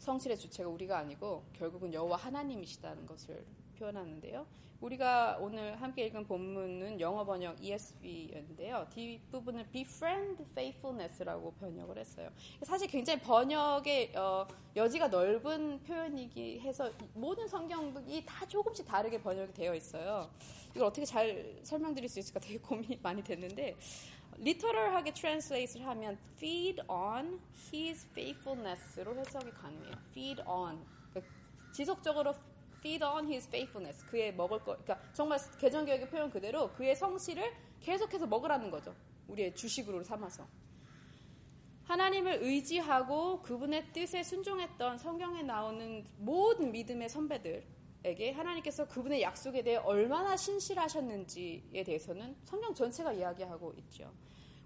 성실의 0.00 0.36
주체가 0.38 0.68
우리가 0.68 0.98
아니고 0.98 1.44
결국은 1.54 1.94
여호와 1.94 2.18
하나님이시다는 2.18 3.06
것을 3.06 3.42
표현하는데요. 3.74 4.46
우리가 4.80 5.38
오늘 5.40 5.80
함께 5.80 6.06
읽은 6.06 6.26
본문은 6.26 7.00
영어 7.00 7.24
번역 7.24 7.62
e 7.62 7.72
s 7.72 7.94
v 8.00 8.30
였는데요 8.34 8.86
뒷부분을 8.92 9.66
befriend 9.70 10.42
faithfulness라고 10.52 11.52
번역을 11.54 11.96
했어요. 11.96 12.28
사실 12.62 12.88
굉장히 12.88 13.20
번역의 13.20 14.14
어, 14.16 14.46
여지가 14.76 15.08
넓은 15.08 15.80
표현이기 15.84 16.60
해서 16.60 16.90
모든 17.14 17.48
성경이 17.48 18.24
다 18.26 18.44
조금씩 18.46 18.84
다르게 18.86 19.22
번역이 19.22 19.54
되어 19.54 19.74
있어요. 19.74 20.28
이걸 20.74 20.88
어떻게 20.88 21.06
잘 21.06 21.58
설명드릴 21.62 22.08
수 22.08 22.18
있을까 22.18 22.40
되게 22.40 22.58
고민이 22.58 22.98
많이 23.02 23.22
됐는데 23.24 23.76
리터럴하게 24.36 25.14
트랜스레이트를 25.14 25.86
하면 25.86 26.18
feed 26.36 26.82
on 26.88 27.40
his 27.72 28.04
faithfulness로 28.10 29.16
해석이 29.16 29.50
가능해요. 29.52 29.94
feed 30.10 30.42
on 30.46 30.84
그러니까 31.10 31.30
지속적으로 31.72 32.34
feed 32.84 33.02
on 33.02 33.26
his 33.26 33.48
faithfulness. 33.48 34.04
그의 34.10 34.34
먹을 34.34 34.58
것, 34.60 34.84
그러니까 34.84 35.00
정말 35.14 35.38
개정개혁의 35.58 36.10
표현 36.10 36.30
그대로 36.30 36.70
그의 36.72 36.94
성실을 36.94 37.50
계속해서 37.80 38.26
먹으라는 38.26 38.70
거죠. 38.70 38.94
우리의 39.28 39.54
주식으로 39.56 40.04
삼아서. 40.04 40.46
하나님을 41.84 42.42
의지하고 42.42 43.40
그분의 43.42 43.92
뜻에 43.92 44.22
순종했던 44.22 44.98
성경에 44.98 45.42
나오는 45.42 46.04
모든 46.18 46.72
믿음의 46.72 47.08
선배들에게 47.08 48.32
하나님께서 48.32 48.86
그분의 48.88 49.22
약속에 49.22 49.62
대해 49.62 49.76
얼마나 49.76 50.36
신실하셨는지에 50.36 51.82
대해서는 51.84 52.36
성경 52.44 52.74
전체가 52.74 53.12
이야기하고 53.12 53.74
있죠. 53.78 54.12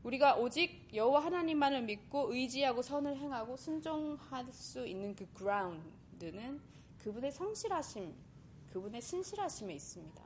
우리가 0.04 0.36
오직 0.36 0.94
여호와 0.94 1.24
하나님만을 1.24 1.82
믿고 1.82 2.32
의지하고 2.32 2.82
선을 2.82 3.16
행하고 3.16 3.56
순종할 3.56 4.46
수 4.52 4.86
있는 4.86 5.14
그 5.16 5.26
그라운드는 5.34 6.60
그분의 6.98 7.32
성실하심, 7.32 8.14
그분의 8.72 9.00
신실하심에 9.00 9.74
있습니다. 9.74 10.22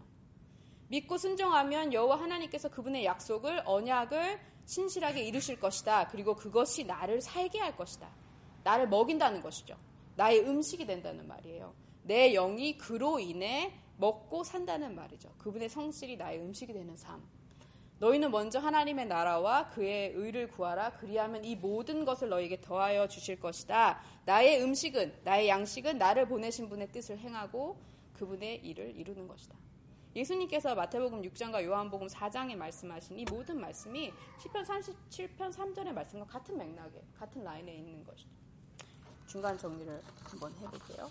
믿고 0.89 1.17
순종하면 1.17 1.93
여호와 1.93 2.21
하나님께서 2.21 2.69
그분의 2.71 3.05
약속을 3.05 3.63
언약을 3.67 4.39
신실하게 4.67 5.23
이루실 5.25 5.59
것이다. 5.61 6.09
그리고 6.09 6.35
그것이 6.35 6.85
나를 6.85 7.21
살게 7.21 7.59
할 7.59 7.77
것이다. 7.77 8.09
나를 8.65 8.89
먹인다는 8.89 9.41
것이죠. 9.43 9.77
나의 10.17 10.41
음식이 10.41 10.87
된다는 10.87 11.27
말이에요. 11.27 11.75
내 12.05 12.33
영이 12.33 12.79
그로 12.79 13.19
인해 13.19 13.73
먹고 13.97 14.45
산다는 14.45 14.95
말이죠. 14.95 15.33
그분의 15.39 15.69
성실이 15.69 16.17
나의 16.17 16.41
음식이 16.41 16.73
되는 16.73 16.97
삶. 16.97 17.23
너희는 18.03 18.33
먼저 18.33 18.59
하나님의 18.59 19.07
나라와 19.07 19.69
그의 19.69 20.11
의를 20.17 20.49
구하라. 20.49 20.91
그리하면 20.95 21.45
이 21.45 21.55
모든 21.55 22.05
것을 22.05 22.31
너희에게 22.31 22.61
더하여 22.61 23.07
주실 23.07 23.39
것이다. 23.39 24.03
나의 24.25 24.61
음식은 24.61 25.21
나의 25.23 25.49
양식은 25.49 25.99
나를 25.99 26.27
보내신 26.27 26.69
분의 26.69 26.89
뜻을 26.91 27.17
행하고 27.19 27.77
그분의 28.15 28.65
일을 28.67 28.97
이루는 28.97 29.29
것이다. 29.29 29.57
예수님께서 30.17 30.75
마태복음 30.75 31.23
6장과 31.23 31.63
요한복음 31.63 32.09
4장에 32.09 32.57
말씀하신 32.57 33.21
이 33.21 33.25
모든 33.25 33.61
말씀이 33.61 34.13
10편 34.41 34.67
37편 35.09 35.53
3절의 35.53 35.93
말씀과 35.93 36.27
같은 36.27 36.59
맥락에 36.59 37.01
같은 37.17 37.45
라인에 37.45 37.73
있는 37.73 38.03
것이죠. 38.05 38.29
중간 39.29 39.57
정리를 39.57 40.03
한번 40.25 40.53
해볼게요. 40.61 41.09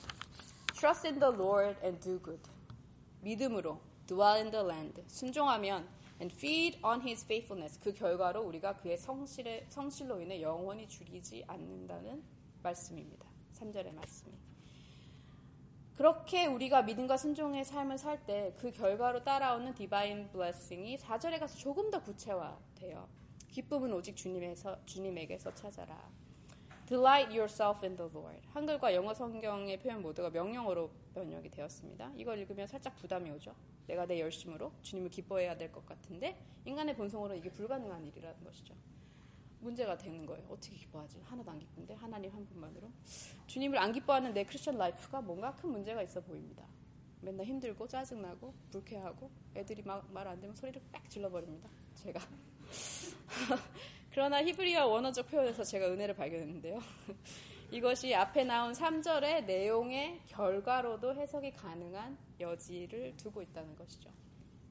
Trust 0.74 1.08
in 1.08 1.20
the 1.22 1.34
Lord 1.34 1.78
and 1.86 1.98
do 2.02 2.20
good. 2.22 2.42
믿음으로 3.22 3.80
dwell 4.08 4.36
in 4.40 4.52
the 4.52 4.62
land. 4.64 5.02
순종하면 5.08 5.88
and 6.22 6.32
feed 6.40 6.74
on 6.84 7.02
his 7.02 7.24
faithfulness. 7.26 7.80
그 7.82 7.92
결과로 7.94 8.44
우리가 8.46 8.76
그의 8.78 8.98
성실에, 8.98 9.66
성실로 9.70 10.20
인해 10.22 10.42
영원히 10.42 10.88
줄이지 10.88 11.44
않는다는 11.48 12.24
말씀입니다. 12.62 13.26
3절의 13.54 13.94
말씀이. 13.96 14.36
그렇게 15.96 16.46
우리가 16.46 16.84
믿음과 16.84 17.18
순종의 17.18 17.66
삶을 17.66 17.98
살 17.98 18.26
때 18.26 18.54
그 18.58 18.72
결과로 18.72 19.24
따라오는 19.24 19.74
디바인 19.74 20.30
블레싱이 20.32 20.98
4절에 21.00 21.40
가서 21.40 21.58
조금 21.58 21.90
더 21.92 22.02
구체화돼요. 22.04 23.10
기쁨은 23.50 23.92
오직 23.94 24.16
주님에서, 24.16 24.86
주님에게서 24.86 25.54
찾아라. 25.56 26.10
delight 26.92 27.32
yourself 27.32 27.78
in 27.84 27.96
the 27.96 28.06
Lord. 28.14 28.46
한글과 28.54 28.94
영어 28.94 29.14
성경의 29.14 29.80
표현 29.80 30.02
모두가 30.02 30.30
명령어로 30.30 30.92
번역이 31.14 31.50
되었습니다. 31.50 32.12
이걸 32.18 32.38
읽으면 32.40 32.68
살짝 32.68 32.94
부담이 32.98 33.32
오죠. 33.32 33.56
내가 33.88 34.06
내 34.06 34.20
열심으로 34.20 34.74
주님을 34.82 35.10
기뻐해야 35.10 35.56
될 35.58 35.72
것 35.72 35.86
같은데 35.86 36.36
인간의 36.66 36.98
본성으로 36.98 37.34
이게 37.36 37.50
불가능한 37.50 38.06
일이라는 38.08 38.44
것이죠. 38.44 38.76
문제가 39.62 39.98
되는 39.98 40.26
거예요. 40.26 40.46
어떻게 40.50 40.76
기뻐하지? 40.76 41.22
하나도 41.24 41.50
안 41.50 41.60
기쁜데 41.60 41.94
하나님 41.94 42.30
한 42.34 42.46
분만으로 42.46 42.92
주님을 43.48 43.78
안 43.78 43.94
기뻐하는 43.94 44.34
내 44.34 44.44
크리스천 44.44 44.78
라이프가 44.78 45.22
뭔가 45.22 45.56
큰 45.56 45.70
문제가 45.70 46.02
있어 46.04 46.20
보입니다. 46.20 46.66
맨날 47.22 47.46
힘들고 47.46 47.88
짜증나고 47.88 48.54
불쾌하고 48.70 49.32
애들이 49.56 49.82
말 49.84 50.02
안 50.28 50.42
되면 50.42 50.54
소리를 50.54 50.82
빽 50.92 51.10
질러버립니다. 51.10 51.70
제가 51.96 52.20
그러나 54.12 54.44
히브리어 54.44 54.88
원어적 54.88 55.28
표현에서 55.28 55.64
제가 55.64 55.88
은혜를 55.90 56.16
발견했는데요. 56.16 56.80
이것이 57.72 58.14
앞에 58.14 58.44
나온 58.44 58.74
3절의 58.74 59.46
내용의 59.46 60.20
결과로도 60.28 61.16
해석이 61.16 61.54
가능한 61.54 62.18
여지를 62.42 63.16
두고 63.16 63.42
있다는 63.42 63.74
것이죠. 63.78 64.12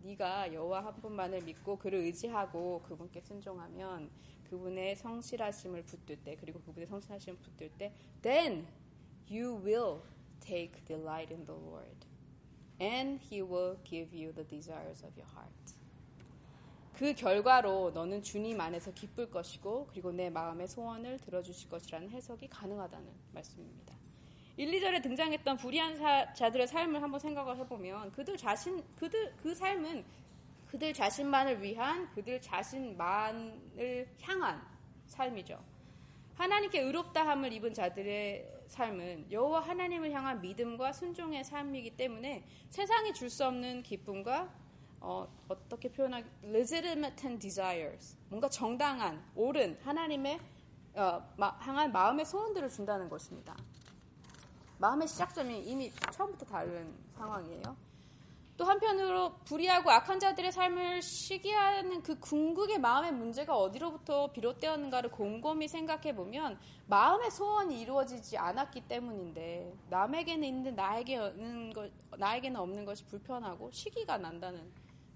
네가 0.02 0.52
여호와 0.52 0.84
한 0.84 0.96
분만을 1.00 1.40
믿고 1.42 1.78
그를 1.78 2.00
의지하고 2.00 2.82
그분께 2.86 3.22
순종하면 3.22 4.10
그분의 4.50 4.96
성실하심을 4.96 5.84
붙들 5.84 6.16
때 6.22 6.36
그리고 6.38 6.60
그분의 6.60 6.86
성실하심을 6.88 7.38
붙들 7.38 7.70
때 7.78 7.92
then 8.20 8.66
you 9.30 9.56
will 9.64 10.00
take 10.40 10.84
delight 10.84 11.32
in 11.32 11.46
the 11.46 11.58
Lord 11.58 12.06
and 12.80 13.22
he 13.24 13.40
will 13.42 13.78
give 13.84 14.14
you 14.14 14.34
the 14.34 14.46
desires 14.46 15.02
of 15.02 15.18
your 15.18 15.30
heart. 15.34 15.79
그 17.00 17.14
결과로 17.14 17.90
너는 17.94 18.20
주님 18.22 18.60
안에서 18.60 18.92
기쁠 18.92 19.30
것이고 19.30 19.86
그리고 19.90 20.12
내 20.12 20.28
마음의 20.28 20.68
소원을 20.68 21.18
들어주실 21.20 21.70
것이라는 21.70 22.10
해석이 22.10 22.46
가능하다는 22.50 23.10
말씀입니다. 23.32 23.94
1, 24.58 24.70
2절에 24.70 25.02
등장했던 25.02 25.56
불의한 25.56 25.96
사, 25.96 26.30
자들의 26.34 26.66
삶을 26.68 27.00
한번 27.00 27.18
생각을 27.18 27.56
해보면 27.56 28.12
그들 28.12 28.36
자신 28.36 28.84
그들 28.96 29.34
그 29.38 29.54
삶은 29.54 30.04
그들 30.66 30.92
자신만을 30.92 31.62
위한 31.62 32.06
그들 32.10 32.38
자신만을 32.38 34.06
향한 34.20 34.60
삶이죠. 35.06 35.58
하나님께 36.34 36.80
의롭다함을 36.82 37.50
입은 37.54 37.72
자들의 37.72 38.64
삶은 38.66 39.32
여호와 39.32 39.60
하나님을 39.60 40.12
향한 40.12 40.42
믿음과 40.42 40.92
순종의 40.92 41.44
삶이기 41.44 41.96
때문에 41.96 42.44
세상이 42.68 43.14
줄 43.14 43.30
수 43.30 43.46
없는 43.46 43.84
기쁨과 43.84 44.54
어, 45.00 45.26
어떻게 45.48 45.90
표현하기 45.90 46.28
legitimate 46.44 47.38
desires 47.38 48.16
뭔가 48.28 48.48
정당한 48.48 49.22
옳은 49.34 49.78
하나님의 49.82 50.38
어, 50.94 51.22
마, 51.36 51.48
향한 51.60 51.90
마음의 51.90 52.26
소원들을 52.26 52.68
준다는 52.68 53.08
것입니다. 53.08 53.56
마음의 54.78 55.08
시작점이 55.08 55.60
이미 55.60 55.90
처음부터 56.12 56.44
다른 56.46 56.94
상황이에요. 57.14 57.90
또 58.56 58.64
한편으로 58.66 59.36
불의하고 59.46 59.90
악한 59.90 60.18
자들의 60.20 60.52
삶을 60.52 61.00
시기하는 61.00 62.02
그 62.02 62.18
궁극의 62.20 62.78
마음의 62.78 63.12
문제가 63.12 63.56
어디로부터 63.56 64.32
비롯되었는가를 64.32 65.10
곰곰이 65.12 65.66
생각해 65.66 66.14
보면 66.14 66.58
마음의 66.86 67.30
소원이 67.30 67.80
이루어지지 67.80 68.36
않았기 68.36 68.82
때문인데 68.86 69.72
남에게는 69.88 70.44
있는 70.46 70.74
나에게는 70.74 71.72
나에게는 72.18 72.60
없는 72.60 72.84
것이 72.84 73.06
불편하고 73.06 73.70
시기가 73.70 74.18
난다는 74.18 74.70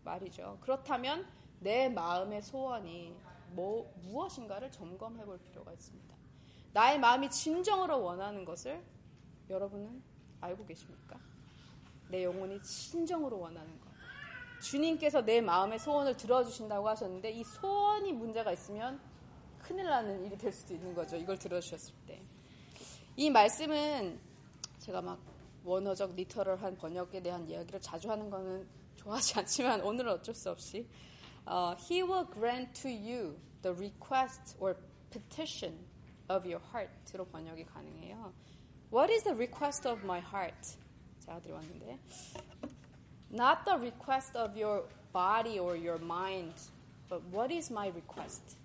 말이죠. 0.04 0.58
그렇다면 0.60 1.26
내 1.60 1.88
마음의 1.88 2.42
소원이 2.42 3.16
뭐, 3.52 3.90
무엇인가를 4.02 4.70
점검해 4.72 5.24
볼 5.24 5.38
필요가 5.38 5.72
있습니다. 5.72 6.14
나의 6.72 6.98
마음이 6.98 7.30
진정으로 7.30 8.02
원하는 8.02 8.44
것을 8.44 8.82
여러분은 9.48 10.02
알고 10.40 10.66
계십니까? 10.66 11.18
내 12.08 12.24
영혼이 12.24 12.60
진정으로 12.62 13.38
원하는 13.38 13.80
것. 13.80 13.88
주님께서 14.60 15.24
내 15.24 15.40
마음의 15.40 15.78
소원을 15.78 16.16
들어주신다고 16.16 16.88
하셨는데 16.88 17.30
이 17.30 17.44
소원이 17.44 18.12
문제가 18.12 18.50
있으면 18.52 19.00
큰일 19.62 19.84
나는 19.84 20.24
일이 20.24 20.36
될 20.36 20.50
수도 20.52 20.74
있는 20.74 20.92
거죠. 20.94 21.16
이걸 21.16 21.38
들어주셨을 21.38 21.94
때. 22.06 22.20
이 23.16 23.30
말씀은 23.30 24.18
제가 24.80 25.00
막 25.00 25.20
원어적 25.64 26.14
리터럴한 26.16 26.76
번역에 26.76 27.22
대한 27.22 27.48
이야기를 27.48 27.80
자주 27.80 28.10
하는 28.10 28.28
거는 28.30 28.66
좋아하지 29.04 29.38
않지만 29.40 29.82
오늘은 29.82 30.12
어쩔 30.14 30.34
수 30.34 30.50
없이 30.50 30.88
uh, 31.46 31.76
He 31.78 32.02
will 32.02 32.26
grant 32.26 32.72
to 32.80 32.88
you 32.90 33.36
the 33.60 33.74
request 33.76 34.56
or 34.58 34.76
petition 35.10 35.76
of 36.30 36.46
your 36.48 36.58
heart로 36.72 37.26
번역이 37.26 37.66
가능해요. 37.66 38.32
What 38.90 39.12
is 39.12 39.24
the 39.24 39.36
request 39.36 39.86
of 39.86 40.02
my 40.04 40.20
heart? 40.22 40.78
제가 41.20 41.36
아들이 41.36 41.52
Not 43.30 43.64
the 43.66 43.76
request 43.78 44.38
of 44.38 44.56
your 44.56 44.88
body 45.12 45.58
or 45.58 45.76
your 45.76 46.02
mind, 46.02 46.54
but 47.10 47.22
what 47.30 47.52
is 47.52 47.70
my 47.70 47.90
request? 47.90 48.56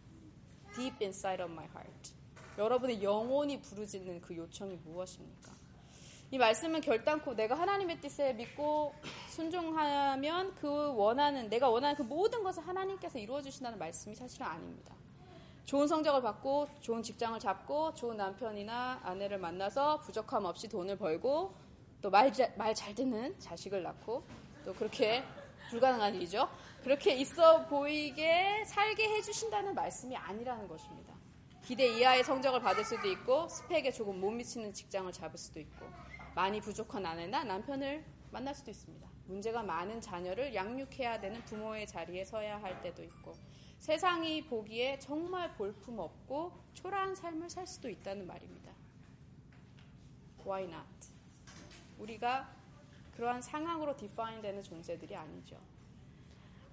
Deep 0.76 0.96
inside 1.02 1.44
of 1.44 1.52
my 1.52 1.68
heart. 1.76 2.14
여러분의 2.58 3.04
영혼이 3.04 3.60
부르짖는 3.62 4.22
그 4.22 4.38
요청이 4.38 4.78
무엇입니까? 4.86 5.59
이 6.32 6.38
말씀은 6.38 6.82
결단코 6.82 7.34
내가 7.34 7.56
하나님의 7.58 8.00
뜻에 8.02 8.34
믿고 8.34 8.94
순종하면 9.30 10.54
그 10.56 10.94
원하는 10.94 11.50
내가 11.50 11.70
원하는 11.70 11.96
그 11.96 12.04
모든 12.04 12.44
것을 12.44 12.68
하나님께서 12.68 13.18
이루어 13.18 13.42
주신다는 13.42 13.80
말씀이 13.80 14.14
사실은 14.14 14.46
아닙니다. 14.46 14.94
좋은 15.66 15.88
성적을 15.88 16.22
받고 16.22 16.68
좋은 16.82 17.02
직장을 17.02 17.40
잡고 17.40 17.96
좋은 17.96 18.16
남편이나 18.18 19.00
아내를 19.04 19.40
만나서 19.40 20.02
부족함 20.02 20.46
없이 20.46 20.68
돈을 20.68 20.98
벌고 21.00 21.52
또 22.02 22.12
말 22.12 22.32
잘 22.76 22.94
듣는 22.94 23.38
자식을 23.40 23.82
낳고 23.82 24.24
또 24.66 24.74
그렇게 24.74 25.24
불가능한 25.72 26.14
일이죠. 26.16 26.48
그렇게 26.84 27.16
있어 27.16 27.66
보이게 27.66 28.64
살게 28.66 29.10
해주신다는 29.10 29.74
말씀이 29.74 30.16
아니라는 30.16 30.68
것입니다. 30.68 31.12
기대 31.64 31.88
이하의 32.00 32.24
성적을 32.24 32.62
받을 32.62 32.84
수도 32.86 33.08
있고 33.08 33.48
스펙에 33.48 33.92
조금 33.92 34.22
못 34.22 34.30
미치는 34.30 34.74
직장을 34.74 35.12
잡을 35.12 35.38
수도 35.38 35.60
있고 35.60 35.88
많이 36.40 36.62
부족한 36.62 37.06
아내나 37.06 37.44
남편을 37.44 38.02
만날 38.32 38.56
수도 38.56 38.72
있습니다. 38.72 39.06
문제가 39.26 39.62
많은 39.62 40.00
자녀를 40.00 40.56
양육해야 40.56 41.20
되는 41.20 41.38
부모의 41.44 41.86
자리에 41.86 42.24
서야 42.24 42.62
할 42.62 42.82
때도 42.82 43.04
있고 43.04 43.34
세상이 43.80 44.46
보기에 44.46 45.00
정말 45.00 45.54
볼품없고 45.56 46.54
초라한 46.76 47.16
삶을 47.16 47.50
살 47.50 47.68
수도 47.68 47.90
있다는 47.90 48.26
말입니다. 48.26 48.72
Why 50.46 50.64
not? 50.64 51.10
우리가 51.98 52.50
그러한 53.18 53.42
상황으로 53.42 53.98
디파인되는 53.98 54.64
존재들이 54.64 55.18
아니죠. 55.18 55.60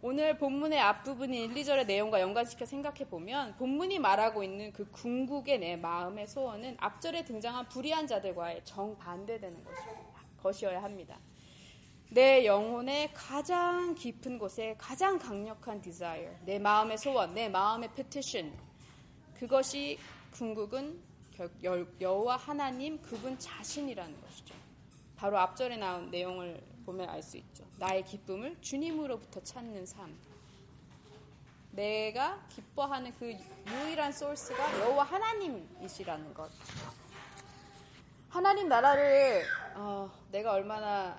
오늘 0.02 0.36
본문의 0.36 0.78
앞부분인 0.78 1.56
1, 1.56 1.62
2절의 1.62 1.86
내용과 1.86 2.20
연관시켜 2.20 2.66
생각해 2.66 3.08
보면 3.08 3.56
본문이 3.56 3.98
말하고 3.98 4.44
있는 4.44 4.70
그 4.72 4.84
궁극의 4.90 5.58
내 5.58 5.76
마음의 5.76 6.26
소원은 6.26 6.76
앞절에 6.78 7.24
등장한 7.24 7.68
불의한 7.70 8.06
자들과의 8.06 8.60
정반대되는 8.64 9.64
것이어야 10.42 10.82
합니다. 10.82 11.18
내 12.10 12.44
영혼의 12.44 13.10
가장 13.14 13.94
깊은 13.94 14.38
곳에 14.38 14.74
가장 14.76 15.18
강력한 15.18 15.80
desire, 15.80 16.34
내 16.44 16.58
마음의 16.58 16.98
소원, 16.98 17.32
내 17.34 17.48
마음의 17.48 17.94
petition. 17.94 18.54
그것이 19.34 19.98
궁극은 20.34 21.00
여호와 22.00 22.36
하나님 22.36 23.00
그분 23.00 23.38
자신이라는 23.38 24.20
것이죠. 24.20 24.54
바로 25.16 25.38
앞절에 25.38 25.78
나온 25.78 26.10
내용을 26.10 26.60
보면 26.86 27.08
알 27.10 27.18
수 27.22 27.36
있죠. 27.38 27.64
나의 27.78 28.04
기쁨을 28.04 28.56
주님으로부터 28.62 29.42
찾는 29.42 29.84
삶. 29.86 30.16
내가 31.72 32.42
기뻐하는 32.48 33.12
그 33.18 33.36
유일한 33.70 34.12
소스가 34.12 34.80
여호와 34.80 35.04
하나님이시라는 35.04 36.32
것. 36.32 36.48
하나님 38.30 38.68
나라를 38.68 39.42
어, 39.74 40.10
내가 40.30 40.52
얼마나 40.52 41.18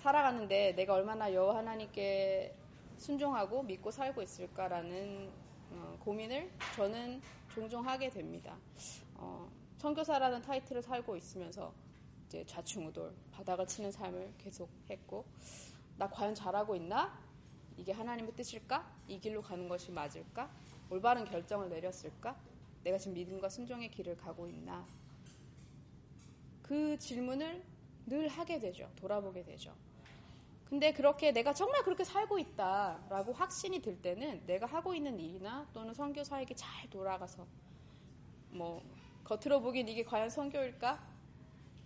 살아가는데 0.00 0.72
내가 0.74 0.94
얼마나 0.94 1.32
여호와 1.32 1.58
하나님께 1.58 2.54
순종하고 2.96 3.62
믿고 3.62 3.90
살고 3.90 4.22
있을까라는 4.22 5.30
어, 5.72 5.98
고민을 6.00 6.50
저는 6.76 7.20
종종 7.52 7.86
하게 7.86 8.08
됩니다. 8.08 8.56
어, 9.16 9.46
청교사라는 9.76 10.40
타이틀을 10.42 10.82
살고 10.82 11.16
있으면서 11.16 11.72
이제 12.32 12.42
좌충우돌 12.46 13.12
바닥을 13.30 13.66
치는 13.66 13.92
삶을 13.92 14.32
계속했고 14.38 15.26
나 15.98 16.08
과연 16.08 16.34
잘하고 16.34 16.74
있나? 16.76 17.18
이게 17.76 17.92
하나님의 17.92 18.34
뜻일까? 18.34 18.90
이 19.08 19.20
길로 19.20 19.42
가는 19.42 19.68
것이 19.68 19.90
맞을까? 19.90 20.50
올바른 20.88 21.26
결정을 21.26 21.68
내렸을까? 21.68 22.34
내가 22.84 22.96
지금 22.96 23.12
믿음과 23.14 23.50
순종의 23.50 23.90
길을 23.90 24.16
가고 24.16 24.46
있나? 24.48 24.86
그 26.62 26.98
질문을 26.98 27.62
늘 28.06 28.28
하게 28.28 28.58
되죠. 28.58 28.90
돌아보게 28.96 29.44
되죠. 29.44 29.74
근데 30.64 30.94
그렇게 30.94 31.32
내가 31.32 31.52
정말 31.52 31.82
그렇게 31.82 32.02
살고 32.02 32.38
있다라고 32.38 33.34
확신이 33.34 33.82
들 33.82 34.00
때는 34.00 34.46
내가 34.46 34.64
하고 34.64 34.94
있는 34.94 35.20
일이나 35.20 35.68
또는 35.74 35.92
선교 35.92 36.24
사에게잘 36.24 36.88
돌아가서 36.88 37.46
뭐 38.52 38.82
겉으로 39.22 39.60
보기엔 39.60 39.86
이게 39.86 40.02
과연 40.02 40.30
선교일까? 40.30 41.11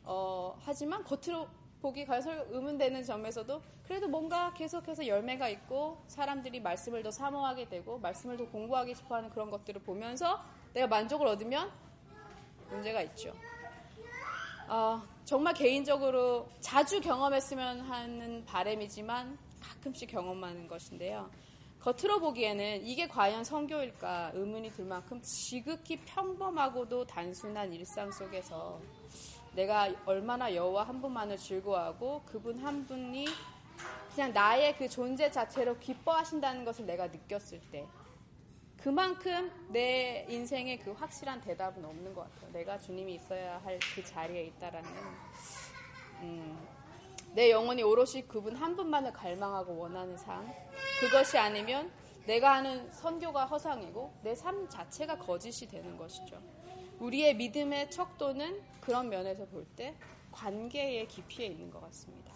어, 0.07 0.57
하지만 0.65 1.03
겉으로 1.05 1.49
보기 1.83 2.07
가서 2.07 2.31
의문되는 2.51 3.03
점에서도 3.05 3.61
그래도 3.85 4.09
뭔가 4.09 4.55
계속해서 4.55 5.07
열매가 5.07 5.49
있고 5.51 6.01
사람들이 6.07 6.61
말씀을 6.61 7.03
더 7.03 7.11
사모하게 7.11 7.69
되고 7.69 7.99
말씀을 7.99 8.37
더 8.37 8.47
공부하기 8.47 8.95
싶어하는 8.95 9.31
그런 9.31 9.51
것들을 9.51 9.83
보면서 9.83 10.41
내가 10.73 10.87
만족을 10.87 11.27
얻으면 11.27 11.71
문제가 12.71 13.03
있죠. 13.03 13.33
어, 14.69 15.03
정말 15.25 15.55
개인적으로 15.55 16.49
자주 16.61 17.01
경험했으면 17.01 17.81
하는 17.83 18.45
바램이지만 18.47 19.39
가끔씩 19.61 20.09
경험하는 20.09 20.67
것인데요. 20.69 21.31
겉으로 21.81 22.19
보기에는 22.21 22.85
이게 22.85 23.07
과연 23.07 23.45
성교일까 23.45 24.33
의문이 24.35 24.71
들 24.73 24.85
만큼 24.87 25.21
지극히 25.23 25.99
평범하고도 25.99 27.07
단순한 27.07 27.73
일상 27.73 28.11
속에서 28.11 28.81
내가 29.57 29.89
얼마나 30.05 30.55
여호와 30.55 30.85
한 30.85 31.01
분만을 31.01 31.39
즐거워하고 31.39 32.23
그분 32.27 32.59
한 32.59 32.87
분이 32.87 33.27
그냥 34.15 34.33
나의 34.35 34.77
그 34.77 34.87
존재 34.87 35.31
자체로 35.31 35.79
기뻐하신다는 35.79 36.65
것을 36.67 36.85
내가 36.85 37.07
느꼈을 37.07 37.61
때 37.73 37.87
그만큼 38.79 39.51
내 39.71 40.27
인생에 40.29 40.79
그 40.79 40.93
확실한 40.93 41.41
대답은 41.41 41.83
없는 41.83 42.13
것 42.15 42.31
같아요. 42.33 42.53
내가 42.53 42.79
주님이 42.79 43.15
있어야 43.15 43.59
할 43.65 43.79
그 43.95 44.05
자리에 44.05 44.43
있다라는 44.45 44.91
음, 46.23 46.69
내 47.35 47.51
영혼이 47.51 47.83
오롯이 47.83 48.27
그분 48.29 48.55
한 48.57 48.77
분만을 48.77 49.13
갈망하고 49.15 49.75
원하는 49.77 50.19
삶 50.19 50.47
그것이 51.01 51.39
아니면 51.39 51.91
내가 52.27 52.57
하는 52.57 52.93
선교가 52.93 53.47
허상이고 53.47 54.21
내 54.23 54.35
삶 54.35 54.69
자체가 54.69 55.17
거짓이 55.17 55.67
되는 55.67 55.97
것이죠. 55.97 56.37
우리의 56.99 57.35
믿음의 57.35 57.91
척도는 57.91 58.61
그런 58.81 59.09
면에서 59.09 59.45
볼 59.47 59.65
때 59.77 59.95
관계의 60.33 61.09
깊이에 61.09 61.47
있는 61.47 61.71
것 61.71 61.81
같습니다. 61.83 62.35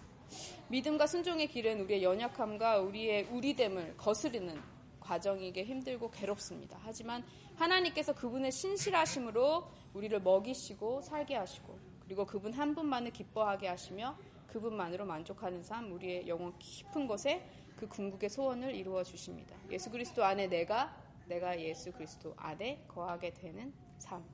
믿음과 0.69 1.07
순종의 1.07 1.49
길은 1.49 1.81
우리의 1.83 2.03
연약함과 2.03 2.79
우리의 2.79 3.25
우리됨을 3.31 3.97
거스르는 3.97 4.61
과정이게 5.01 5.65
힘들고 5.65 6.11
괴롭습니다. 6.11 6.79
하지만 6.83 7.25
하나님께서 7.57 8.15
그분의 8.15 8.53
신실하심으로 8.53 9.67
우리를 9.95 10.19
먹이시고 10.23 11.03
살게 11.03 11.35
하시고 11.37 11.79
그리고 12.05 12.25
그분 12.25 12.53
한 12.53 12.75
분만을 12.75 13.11
기뻐하게 13.11 13.69
하시며 13.69 14.17
그분만으로 14.49 15.05
만족하는 15.05 15.63
삶 15.63 15.93
우리의 15.93 16.27
영혼 16.29 16.57
깊은 16.59 17.07
곳에 17.07 17.45
그 17.77 17.87
궁극의 17.89 18.29
소원을 18.31 18.75
이루어 18.75 19.03
주십니다. 19.05 19.57
예수 19.71 19.91
그리스도 19.91 20.25
안에 20.25 20.47
내가 20.49 20.97
내가 21.27 21.59
예수 21.61 21.91
그리스도 21.93 22.35
안에 22.37 22.85
거하게 22.89 23.33
되는 23.35 23.73
삶. 23.99 24.25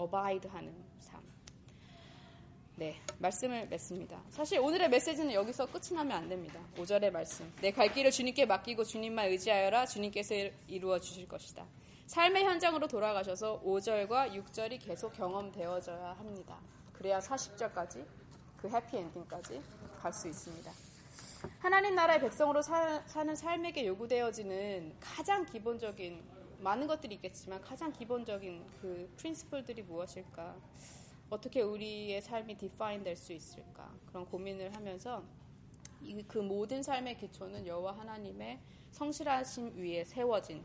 어바이드하는 0.00 0.72
삶. 0.98 1.20
네, 2.76 2.96
말씀을 3.18 3.66
맺습니다. 3.68 4.22
사실 4.30 4.58
오늘의 4.58 4.88
메시지는 4.88 5.34
여기서 5.34 5.66
끝이 5.66 5.92
나면 5.94 6.12
안 6.18 6.28
됩니다. 6.28 6.58
5절의 6.76 7.10
말씀. 7.10 7.52
내 7.60 7.70
갈 7.70 7.92
길을 7.92 8.10
주님께 8.10 8.46
맡기고 8.46 8.84
주님만 8.84 9.28
의지하여라 9.28 9.84
주님께서 9.86 10.34
이루어 10.68 10.98
주실 10.98 11.28
것이다. 11.28 11.66
삶의 12.06 12.44
현장으로 12.44 12.88
돌아가셔서 12.88 13.60
5절과 13.62 14.32
6절이 14.32 14.80
계속 14.82 15.12
경험되어져야 15.12 16.14
합니다. 16.18 16.56
그래야 16.94 17.18
40절까지 17.18 18.04
그 18.56 18.68
해피엔딩까지 18.70 19.60
갈 20.00 20.12
수 20.14 20.28
있습니다. 20.28 20.72
하나님 21.58 21.94
나라의 21.94 22.20
백성으로 22.20 22.60
사, 22.62 23.00
사는 23.06 23.34
삶에게 23.36 23.86
요구되어지는 23.86 24.94
가장 25.00 25.44
기본적인 25.46 26.39
많은 26.60 26.86
것들이 26.86 27.14
있겠지만 27.16 27.60
가장 27.60 27.90
기본적인 27.92 28.66
그 28.80 29.10
프린스플들이 29.16 29.82
무엇일까? 29.82 30.54
어떻게 31.40 31.62
우리의 31.62 32.20
삶이 32.20 32.56
디파인 32.58 33.02
될 33.02 33.16
수 33.16 33.32
있을까? 33.32 33.90
그런 34.06 34.26
고민을 34.26 34.74
하면서 34.74 35.22
그 36.28 36.38
모든 36.38 36.82
삶의 36.82 37.16
기초는 37.18 37.66
여호와 37.66 37.92
하나님의 37.98 38.58
성실하심 38.92 39.76
위에 39.76 40.04
세워진 40.04 40.62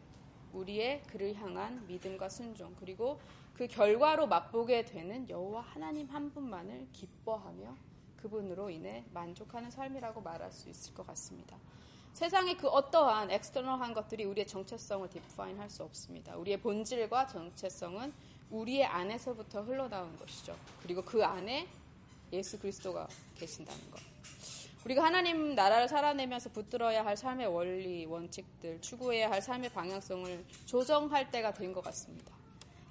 우리의 0.54 1.04
그를 1.04 1.34
향한 1.36 1.86
믿음과 1.88 2.28
순종 2.30 2.76
그리고 2.80 3.20
그 3.54 3.68
결과로 3.68 4.28
맛보게 4.28 4.86
되는 4.86 5.30
여호와 5.30 5.62
하나님 5.62 6.08
한 6.08 6.30
분만을 6.34 6.88
기뻐하며 6.94 7.76
그분으로 8.18 8.70
인해 8.70 9.06
만족하는 9.14 9.70
삶이라고 9.72 10.20
말할 10.22 10.52
수 10.52 10.68
있을 10.70 10.94
것 10.94 11.06
같습니다. 11.08 11.58
세상의 12.16 12.56
그 12.58 12.70
어떠한 12.70 13.30
엑스터널한 13.30 13.94
것들이 13.94 14.24
우리의 14.24 14.48
정체성을 14.48 15.10
디파인 15.10 15.60
할수 15.60 15.84
없습니다. 15.84 16.38
우리의 16.38 16.62
본질과 16.62 17.28
정체성은 17.28 18.14
우리의 18.52 18.86
안에서부터 18.86 19.64
흘러나온 19.64 20.16
것이죠. 20.18 20.56
그리고 20.82 21.02
그 21.02 21.26
안에 21.26 21.68
예수 22.32 22.58
그리스도가 22.58 23.10
계신다는 23.38 23.92
것. 23.92 24.00
우리가 24.86 25.04
하나님 25.04 25.56
나라를 25.56 25.90
살아내면서 25.90 26.52
붙들어야 26.52 27.04
할 27.04 27.18
삶의 27.18 27.48
원리, 27.48 28.06
원칙들, 28.06 28.80
추구해야 28.80 29.30
할 29.30 29.42
삶의 29.42 29.72
방향성을 29.74 30.46
조정할 30.68 31.30
때가 31.32 31.52
된 31.52 31.74
것 31.74 31.84
같습니다. 31.84 32.34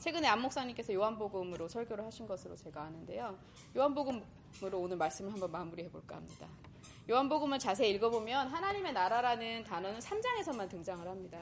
최근에 0.01 0.29
안 0.29 0.43
목사님께서 0.43 0.93
요한복음으로 0.93 1.69
설교를 1.69 2.05
하신 2.05 2.27
것으로 2.27 2.57
제가 2.57 2.83
아는데요. 2.83 3.39
요한복음으로 3.75 4.23
오늘 4.79 4.99
말씀을 4.99 5.33
한번 5.33 5.51
마무리해 5.51 5.89
볼까 5.89 6.17
합니다. 6.17 6.47
요한복음을 7.11 7.59
자세히 7.59 7.91
읽어보면 7.93 8.49
하나님의 8.49 8.95
나라라는 8.95 9.63
단어는 9.65 9.99
3장에서만 10.01 10.71
등장을 10.71 11.07
합니다. 11.07 11.39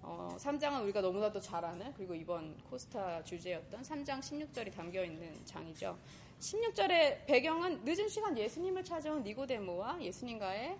어, 0.00 0.34
3장은 0.38 0.82
우리가 0.84 1.02
너무나도 1.02 1.38
잘 1.40 1.62
아는 1.62 1.92
그리고 1.92 2.14
이번 2.14 2.56
코스타 2.64 3.22
주제였던 3.22 3.82
3장 3.82 4.20
16절이 4.20 4.72
담겨 4.72 5.04
있는 5.04 5.44
장이죠. 5.44 5.94
16절의 6.40 7.26
배경은 7.26 7.82
늦은 7.84 8.08
시간 8.08 8.38
예수님을 8.38 8.82
찾아온 8.82 9.22
니고데모와 9.22 10.00
예수님과의 10.00 10.78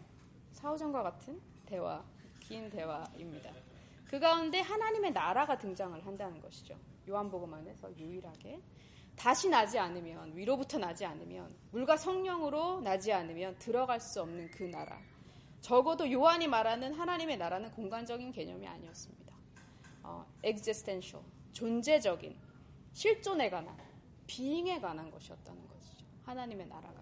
사후전과 0.52 1.02
같은 1.02 1.38
대화, 1.66 2.02
긴 2.40 2.70
대화입니다. 2.70 3.52
그 4.08 4.18
가운데 4.18 4.60
하나님의 4.60 5.12
나라가 5.12 5.58
등장을 5.58 6.06
한다는 6.06 6.40
것이죠. 6.40 6.74
요한복음 7.06 7.52
안에서 7.52 7.94
유일하게 7.98 8.58
다시 9.18 9.48
나지 9.50 9.78
않으면 9.78 10.37
위로부터 10.37 10.78
나지 10.78 11.04
않으면 11.04 11.52
물과 11.72 11.96
성령으로 11.96 12.81
나지 12.83 13.12
않으면 13.12 13.59
들어갈 13.59 13.98
수 14.00 14.22
없는 14.22 14.48
그 14.52 14.62
나라. 14.70 14.96
적어도 15.61 16.11
요한이 16.11 16.46
말하는 16.46 16.94
하나님의 16.94 17.37
나라는 17.37 17.72
공간적인 17.72 18.31
개념이 18.31 18.64
아니었습니다. 18.68 19.35
어, 20.04 20.24
existential, 20.44 21.26
존재적인, 21.52 22.38
실존에 22.92 23.50
관한, 23.50 23.76
비잉에 24.28 24.78
관한 24.81 25.11
것이었다는 25.11 25.66
것이죠. 25.68 26.07
하나님의 26.24 26.68
나라가. 26.68 26.96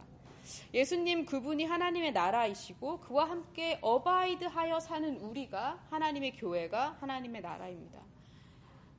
예수님 0.73 1.27
그분이 1.27 1.65
하나님의 1.67 2.13
나라이시고 2.13 3.01
그와 3.01 3.29
함께 3.29 3.79
어바이드하여 3.83 4.81
사는 4.81 5.17
우리가 5.19 5.85
하나님의 5.91 6.35
교회가 6.37 6.97
하나님의 7.01 7.43
나라입니다. 7.43 8.06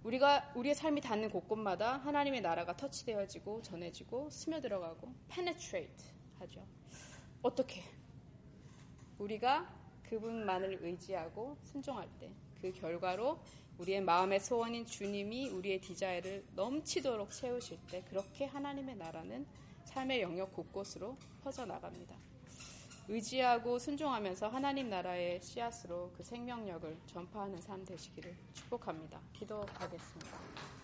우리가 0.07 0.53
우리의 0.55 0.73
삶이 0.75 1.01
닿는 1.01 1.29
곳곳마다 1.29 1.97
하나님의 1.97 2.39
나라가 2.39 2.77
터치되어지고 2.77 3.61
전해지고 3.61 4.29
스며들어가고 4.29 5.13
penetrate 5.29 6.13
하죠. 6.39 6.65
어떻게 7.41 7.83
우리가 9.19 9.67
그분만을 10.09 10.79
의지하고 10.81 11.57
순종할 11.63 12.07
때 12.19 12.31
그 12.59 12.71
결과로 12.73 13.37
우리의 13.77 14.01
마음의 14.01 14.39
소원인 14.39 14.83
주님이 14.87 15.49
우리의 15.51 15.79
디자인을 15.79 16.43
넘치도록 16.55 17.29
채우실 17.29 17.77
때 17.91 18.03
그렇게 18.09 18.45
하나님의 18.45 18.95
나라는 18.95 19.45
삶의 19.83 20.23
영역 20.23 20.53
곳곳으로 20.53 21.15
퍼져나갑니다. 21.43 22.15
의지하고 23.09 23.79
순종하면서 23.79 24.49
하나님 24.49 24.89
나라의 24.89 25.39
씨앗으로 25.41 26.11
그 26.15 26.23
생명력을 26.23 26.97
전파하는 27.05 27.61
삶 27.61 27.83
되시기를 27.85 28.35
축복합니다. 28.53 29.19
기도하겠습니다. 29.33 30.76